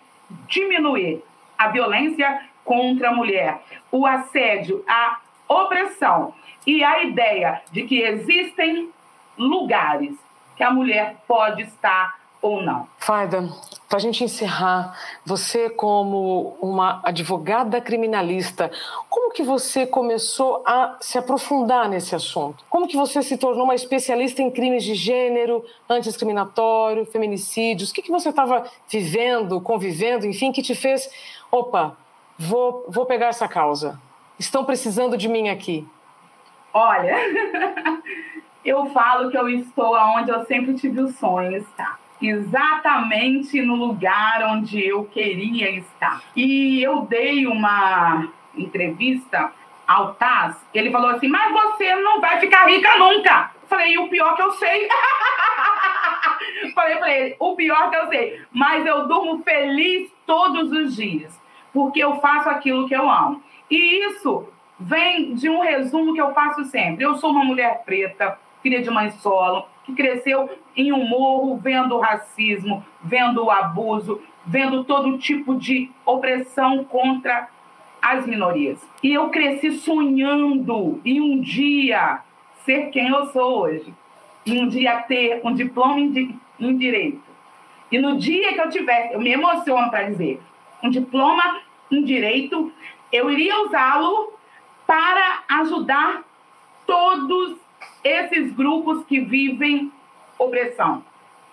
diminuir 0.47 1.21
a 1.59 1.67
violência 1.67 2.41
contra 2.63 3.09
a 3.09 3.13
mulher, 3.13 3.61
o 3.91 4.07
assédio, 4.07 4.83
a 4.87 5.19
opressão 5.47 6.33
e 6.65 6.83
a 6.83 7.03
ideia 7.03 7.61
de 7.71 7.83
que 7.83 8.01
existem 8.01 8.89
lugares 9.37 10.15
que 10.55 10.63
a 10.63 10.71
mulher 10.71 11.17
pode 11.27 11.63
estar 11.63 12.18
ou 12.41 12.61
não. 12.61 12.87
Faida, 12.97 13.49
para 13.87 13.97
a 13.97 14.01
gente 14.01 14.23
encerrar, 14.23 14.97
você 15.25 15.69
como 15.69 16.57
uma 16.61 17.01
advogada 17.03 17.81
criminalista, 17.81 18.71
como 19.09 19.31
que 19.31 19.43
você 19.43 19.85
começou 19.85 20.63
a 20.65 20.97
se 21.01 21.17
aprofundar 21.17 21.89
nesse 21.89 22.15
assunto? 22.15 22.63
Como 22.69 22.87
que 22.87 22.95
você 22.95 23.21
se 23.21 23.37
tornou 23.37 23.65
uma 23.65 23.75
especialista 23.75 24.41
em 24.41 24.51
crimes 24.51 24.83
de 24.83 24.95
gênero, 24.95 25.63
antidiscriminatório, 25.89 27.05
feminicídios? 27.05 27.91
O 27.91 27.93
que, 27.93 28.01
que 28.01 28.11
você 28.11 28.29
estava 28.29 28.63
vivendo, 28.87 29.59
convivendo, 29.59 30.25
enfim, 30.25 30.51
que 30.51 30.61
te 30.61 30.75
fez, 30.75 31.09
opa, 31.51 31.97
vou, 32.37 32.85
vou 32.87 33.05
pegar 33.05 33.27
essa 33.27 33.47
causa. 33.47 33.99
Estão 34.37 34.63
precisando 34.63 35.17
de 35.17 35.27
mim 35.27 35.49
aqui. 35.49 35.85
Olha, 36.73 37.15
Eu 38.63 38.85
falo 38.87 39.31
que 39.31 39.37
eu 39.37 39.47
estou 39.49 39.95
onde 39.95 40.29
eu 40.29 40.45
sempre 40.45 40.73
tive 40.73 41.01
o 41.01 41.07
sonho 41.07 41.49
de 41.49 41.57
estar. 41.57 41.99
Exatamente 42.21 43.61
no 43.61 43.75
lugar 43.75 44.43
onde 44.51 44.85
eu 44.85 45.05
queria 45.05 45.71
estar. 45.71 46.21
E 46.35 46.81
eu 46.81 47.01
dei 47.01 47.47
uma 47.47 48.27
entrevista 48.55 49.51
ao 49.87 50.13
Taz, 50.13 50.55
ele 50.73 50.91
falou 50.91 51.09
assim: 51.09 51.27
Mas 51.27 51.51
você 51.51 51.95
não 51.95 52.21
vai 52.21 52.39
ficar 52.39 52.67
rica 52.67 52.97
nunca. 52.97 53.51
Falei, 53.67 53.97
o 53.97 54.07
pior 54.07 54.35
que 54.35 54.41
eu 54.41 54.51
sei. 54.53 54.87
Falei 56.73 56.97
pra 56.97 57.11
ele, 57.11 57.35
o 57.39 57.55
pior 57.55 57.89
que 57.89 57.95
eu 57.95 58.07
sei. 58.07 58.41
Mas 58.51 58.85
eu 58.85 59.07
durmo 59.07 59.43
feliz 59.43 60.11
todos 60.25 60.71
os 60.71 60.95
dias, 60.95 61.39
porque 61.71 62.03
eu 62.03 62.19
faço 62.19 62.49
aquilo 62.49 62.87
que 62.87 62.95
eu 62.95 63.09
amo. 63.09 63.43
E 63.69 64.07
isso 64.07 64.47
vem 64.79 65.33
de 65.33 65.49
um 65.49 65.61
resumo 65.61 66.13
que 66.13 66.21
eu 66.21 66.33
faço 66.33 66.63
sempre. 66.65 67.03
Eu 67.03 67.15
sou 67.15 67.31
uma 67.31 67.43
mulher 67.43 67.83
preta, 67.85 68.39
filha 68.63 68.81
de 68.81 68.89
mãe 68.89 69.11
solo, 69.11 69.67
que 69.89 69.95
cresceu 69.95 70.49
em 70.75 70.91
um 70.93 71.07
morro 71.07 71.57
vendo 71.57 71.95
o 71.95 71.99
racismo, 71.99 72.85
vendo 73.03 73.45
o 73.45 73.51
abuso, 73.51 74.21
vendo 74.45 74.83
todo 74.83 75.17
tipo 75.17 75.55
de 75.55 75.91
opressão 76.05 76.83
contra 76.83 77.49
as 78.01 78.25
minorias. 78.25 78.79
E 79.03 79.13
eu 79.13 79.29
cresci 79.29 79.71
sonhando 79.71 81.01
em 81.03 81.19
um 81.19 81.41
dia 81.41 82.21
ser 82.65 82.89
quem 82.91 83.09
eu 83.09 83.25
sou 83.27 83.61
hoje. 83.61 83.93
Em 84.45 84.63
um 84.63 84.67
dia 84.67 85.01
ter 85.01 85.41
um 85.43 85.53
diploma 85.53 85.99
em, 85.99 86.39
em 86.59 86.77
direito. 86.77 87.21
E 87.91 87.97
no 87.99 88.17
dia 88.17 88.53
que 88.53 88.61
eu 88.61 88.69
tivesse, 88.69 89.13
eu 89.13 89.19
me 89.19 89.31
emociono 89.31 89.89
para 89.89 90.03
dizer, 90.03 90.39
um 90.81 90.89
diploma 90.89 91.61
em 91.91 92.03
direito, 92.03 92.71
eu 93.11 93.29
iria 93.31 93.65
usá-lo 93.65 94.33
para 94.85 95.43
ajudar 95.49 96.23
todos 96.85 97.57
esses 98.03 98.51
grupos 98.53 99.05
que 99.05 99.19
vivem 99.19 99.91
opressão. 100.37 101.03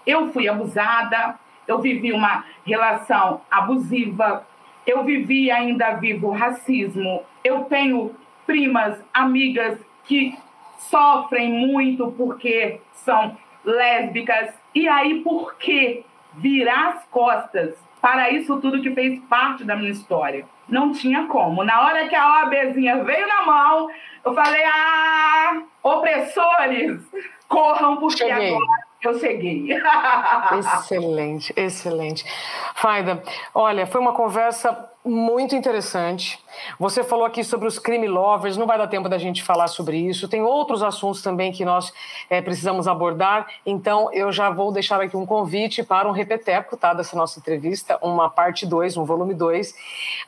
Eu 0.07 0.33
fui 0.33 0.49
abusada, 0.49 1.39
eu 1.67 1.81
vivi 1.81 2.13
uma 2.13 2.45
relação 2.65 3.41
abusiva, 3.51 4.47
eu 4.87 5.03
vivi 5.05 5.51
ainda 5.51 5.95
vivo 5.95 6.31
racismo. 6.31 7.23
Eu 7.43 7.65
tenho 7.65 8.15
primas, 8.47 9.03
amigas 9.13 9.79
que 10.05 10.39
sofrem 10.79 11.51
muito 11.51 12.13
porque 12.13 12.81
são 12.93 13.37
lésbicas. 13.65 14.55
E 14.75 14.89
aí, 14.89 15.21
por 15.21 15.57
que 15.57 16.05
virar 16.35 16.91
as 16.91 17.05
costas 17.07 17.75
para 18.01 18.31
isso 18.31 18.61
tudo 18.61 18.81
que 18.81 18.95
fez 18.95 19.19
parte 19.25 19.65
da 19.65 19.75
minha 19.75 19.91
história? 19.91 20.47
Não 20.69 20.93
tinha 20.93 21.27
como. 21.27 21.65
Na 21.65 21.81
hora 21.85 22.09
que 22.09 22.15
a 22.15 22.45
OABzinha 22.45 23.03
veio 23.03 23.27
na 23.27 23.45
mão, 23.45 23.89
eu 24.27 24.35
falei: 24.35 24.65
ah, 24.65 25.63
opressores, 25.83 27.01
corram, 27.49 27.97
porque 27.97 28.19
Cheguei. 28.19 28.55
agora 28.55 28.87
eu 29.03 29.19
cheguei. 29.19 29.69
excelente, 30.59 31.53
excelente. 31.57 32.25
Faida, 32.75 33.23
olha, 33.55 33.87
foi 33.87 34.01
uma 34.01 34.13
conversa 34.13 34.91
muito 35.05 35.55
interessante. 35.55 36.43
Você 36.81 37.05
falou 37.05 37.25
aqui 37.25 37.45
sobre 37.45 37.69
os 37.69 37.79
crime 37.79 38.09
lovers, 38.09 38.57
não 38.57 38.67
vai 38.67 38.77
dar 38.77 38.89
tempo 38.89 39.09
da 39.09 39.19
gente 39.19 39.45
falar 39.45 39.69
sobre 39.69 39.97
isso. 39.97 40.29
Tem 40.29 40.43
outros 40.43 40.83
assuntos 40.83 41.23
também 41.23 41.53
que 41.53 41.65
nós 41.65 41.93
é, 42.29 42.43
precisamos 42.43 42.89
abordar. 42.89 43.47
Então, 43.65 44.13
eu 44.13 44.33
já 44.33 44.51
vou 44.51 44.73
deixar 44.73 45.01
aqui 45.01 45.17
um 45.17 45.27
convite 45.27 45.85
para 45.85 46.09
um 46.09 46.13
repeteco 46.13 46.77
tá, 46.77 46.93
dessa 46.93 47.17
nossa 47.17 47.39
entrevista, 47.39 47.99
uma 48.03 48.29
parte 48.29 48.67
2, 48.67 48.97
um 48.97 49.05
volume 49.05 49.35
2. 49.35 49.73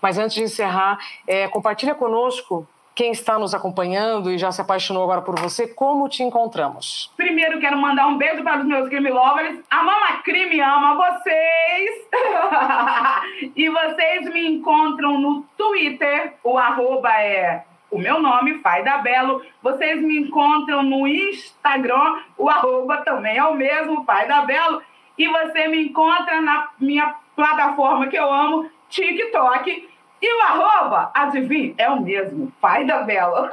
Mas 0.01 0.17
antes 0.19 0.37
de 0.37 0.45
encerrar, 0.45 0.99
é, 1.27 1.49
compartilha 1.49 1.95
conosco 1.95 2.67
quem 2.99 3.13
está 3.13 3.39
nos 3.39 3.55
acompanhando 3.55 4.29
e 4.29 4.37
já 4.37 4.51
se 4.51 4.61
apaixonou 4.61 5.05
agora 5.05 5.23
por 5.23 5.39
você, 5.39 5.69
como 5.69 6.09
te 6.09 6.25
encontramos? 6.25 7.13
Primeiro, 7.17 7.61
quero 7.61 7.79
mandar 7.79 8.09
um 8.09 8.19
beijo 8.19 8.43
para 8.43 8.59
os 8.59 8.67
meus 8.67 8.89
crime 8.89 9.09
lovers. 9.09 9.61
A 9.71 9.85
Mama 9.85 10.21
Crime 10.25 10.61
ama 10.61 10.97
vocês! 10.97 12.09
e 13.55 13.69
vocês 13.69 14.29
me 14.35 14.49
encontram 14.49 15.17
no 15.17 15.45
Twitter, 15.57 16.35
o 16.43 16.59
arroba 16.59 17.09
é 17.23 17.63
o 17.89 18.01
meu 18.01 18.21
nome, 18.21 18.59
Faida 18.59 18.99
Belo. 18.99 19.43
Vocês 19.63 20.03
me 20.03 20.19
encontram 20.19 20.83
no 20.83 21.07
Instagram, 21.07 22.17
o 22.37 22.51
arroba 22.51 22.97
também 23.03 23.37
é 23.37 23.45
o 23.45 23.55
mesmo, 23.55 24.05
Faida 24.05 24.41
Belo. 24.41 24.83
E 25.17 25.29
você 25.29 25.69
me 25.69 25.85
encontra 25.85 26.41
na 26.41 26.71
minha 26.81 27.15
plataforma 27.37 28.09
que 28.09 28.17
eu 28.17 28.33
amo, 28.33 28.69
TikTok 28.89 29.88
e 30.21 30.37
o 30.37 30.43
arroba, 30.43 31.11
adivinha, 31.15 31.75
é 31.79 31.89
o 31.89 32.01
mesmo, 32.01 32.53
pai 32.61 32.85
da 32.85 33.03
Bela. 33.03 33.51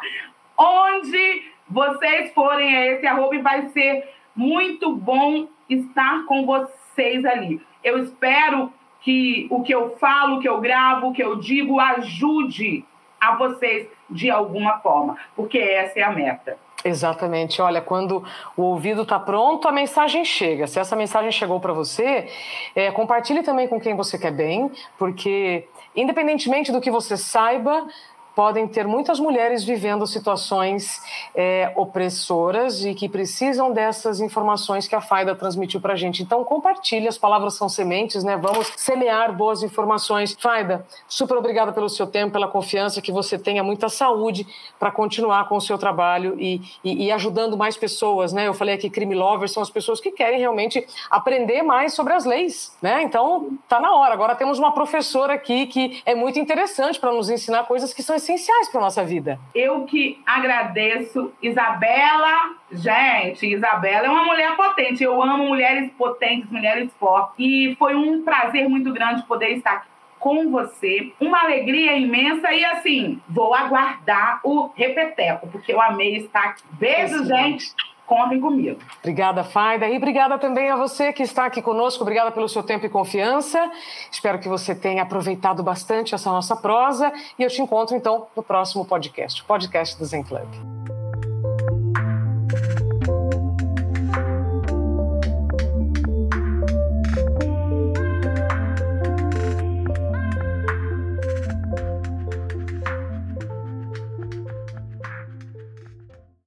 Onde 0.56 1.42
vocês 1.68 2.32
forem 2.32 2.76
a 2.76 2.86
esse 2.86 3.06
arroba, 3.06 3.38
vai 3.40 3.68
ser 3.68 4.08
muito 4.36 4.94
bom 4.94 5.46
estar 5.68 6.24
com 6.26 6.44
vocês 6.44 7.24
ali. 7.24 7.60
Eu 7.82 7.98
espero 7.98 8.72
que 9.00 9.46
o 9.50 9.62
que 9.62 9.74
eu 9.74 9.96
falo, 9.98 10.36
o 10.36 10.40
que 10.40 10.48
eu 10.48 10.60
gravo, 10.60 11.08
o 11.08 11.12
que 11.12 11.22
eu 11.22 11.36
digo 11.36 11.80
ajude 11.80 12.84
a 13.20 13.36
vocês 13.36 13.88
de 14.08 14.30
alguma 14.30 14.78
forma, 14.78 15.16
porque 15.34 15.58
essa 15.58 15.98
é 15.98 16.02
a 16.02 16.10
meta. 16.10 16.58
Exatamente. 16.84 17.62
Olha, 17.62 17.80
quando 17.80 18.22
o 18.54 18.62
ouvido 18.62 19.02
está 19.02 19.18
pronto, 19.18 19.66
a 19.66 19.72
mensagem 19.72 20.22
chega. 20.22 20.66
Se 20.66 20.78
essa 20.78 20.94
mensagem 20.94 21.32
chegou 21.32 21.58
para 21.58 21.72
você, 21.72 22.28
é, 22.74 22.90
compartilhe 22.90 23.42
também 23.42 23.66
com 23.66 23.80
quem 23.80 23.96
você 23.96 24.18
quer 24.18 24.32
bem, 24.32 24.70
porque 24.98 25.66
independentemente 25.94 26.72
do 26.72 26.80
que 26.80 26.90
você 26.90 27.16
saiba, 27.16 27.86
podem 28.34 28.66
ter 28.66 28.86
muitas 28.86 29.20
mulheres 29.20 29.62
vivendo 29.62 30.06
situações 30.06 31.00
é, 31.34 31.72
opressoras 31.76 32.84
e 32.84 32.94
que 32.94 33.08
precisam 33.08 33.72
dessas 33.72 34.20
informações 34.20 34.88
que 34.88 34.94
a 34.94 35.00
Faida 35.00 35.34
transmitiu 35.34 35.80
para 35.80 35.92
a 35.92 35.96
gente. 35.96 36.22
Então, 36.22 36.42
compartilhe, 36.44 37.06
as 37.06 37.16
palavras 37.16 37.54
são 37.54 37.68
sementes, 37.68 38.24
né? 38.24 38.36
Vamos 38.36 38.72
semear 38.76 39.32
boas 39.32 39.62
informações. 39.62 40.36
Faida, 40.38 40.84
super 41.06 41.36
obrigada 41.36 41.72
pelo 41.72 41.88
seu 41.88 42.06
tempo, 42.06 42.32
pela 42.32 42.48
confiança, 42.48 43.00
que 43.00 43.12
você 43.12 43.38
tenha 43.38 43.62
muita 43.62 43.88
saúde 43.88 44.46
para 44.78 44.90
continuar 44.90 45.48
com 45.48 45.56
o 45.56 45.60
seu 45.60 45.78
trabalho 45.78 46.36
e, 46.38 46.60
e, 46.82 47.06
e, 47.06 47.12
ajudando 47.12 47.56
mais 47.56 47.76
pessoas, 47.76 48.32
né? 48.32 48.48
Eu 48.48 48.54
falei 48.54 48.74
aqui, 48.74 48.90
crime 48.90 49.14
lovers 49.14 49.52
são 49.52 49.62
as 49.62 49.70
pessoas 49.70 50.00
que 50.00 50.10
querem 50.10 50.40
realmente 50.40 50.84
aprender 51.08 51.62
mais 51.62 51.94
sobre 51.94 52.12
as 52.12 52.24
leis, 52.24 52.76
né? 52.82 53.02
Então, 53.02 53.56
tá 53.68 53.78
na 53.78 53.94
hora. 53.94 54.12
Agora 54.12 54.34
temos 54.34 54.58
uma 54.58 54.72
professora 54.72 55.34
aqui 55.34 55.66
que 55.66 56.02
é 56.04 56.14
muito 56.14 56.38
interessante 56.38 56.98
para 56.98 57.12
nos 57.12 57.30
ensinar 57.30 57.64
coisas 57.64 57.92
que 57.92 58.02
são 58.02 58.16
essenciais 58.24 58.68
para 58.68 58.80
nossa 58.80 59.04
vida. 59.04 59.38
Eu 59.54 59.84
que 59.84 60.20
agradeço, 60.26 61.32
Isabela. 61.42 62.56
Gente, 62.72 63.46
Isabela 63.46 64.06
é 64.06 64.10
uma 64.10 64.24
mulher 64.24 64.56
potente. 64.56 65.04
Eu 65.04 65.22
amo 65.22 65.46
mulheres 65.46 65.90
potentes, 65.92 66.50
mulheres 66.50 66.90
fortes. 66.98 67.34
E 67.38 67.76
foi 67.78 67.94
um 67.94 68.24
prazer 68.24 68.68
muito 68.68 68.92
grande 68.92 69.22
poder 69.24 69.50
estar 69.50 69.72
aqui 69.72 69.88
com 70.18 70.50
você. 70.50 71.12
Uma 71.20 71.42
alegria 71.42 71.98
imensa 71.98 72.50
e 72.50 72.64
assim, 72.64 73.20
vou 73.28 73.54
aguardar 73.54 74.40
o 74.42 74.70
repeteco, 74.74 75.46
porque 75.48 75.70
eu 75.70 75.80
amei 75.80 76.16
estar 76.16 76.44
aqui. 76.44 76.62
Beijo, 76.72 77.24
gente 77.26 77.74
contem 78.06 78.40
comigo. 78.40 78.80
Obrigada, 78.98 79.44
Faida. 79.44 79.88
E 79.88 79.96
obrigada 79.96 80.38
também 80.38 80.70
a 80.70 80.76
você 80.76 81.12
que 81.12 81.22
está 81.22 81.46
aqui 81.46 81.62
conosco. 81.62 82.02
Obrigada 82.02 82.30
pelo 82.30 82.48
seu 82.48 82.62
tempo 82.62 82.86
e 82.86 82.88
confiança. 82.88 83.70
Espero 84.10 84.38
que 84.38 84.48
você 84.48 84.74
tenha 84.74 85.02
aproveitado 85.02 85.62
bastante 85.62 86.14
essa 86.14 86.30
nossa 86.30 86.56
prosa. 86.56 87.12
E 87.38 87.42
eu 87.42 87.50
te 87.50 87.62
encontro, 87.62 87.96
então, 87.96 88.26
no 88.36 88.42
próximo 88.42 88.84
podcast, 88.84 89.42
podcast 89.44 89.98
do 89.98 90.04
Zen 90.04 90.22
Club. 90.22 90.73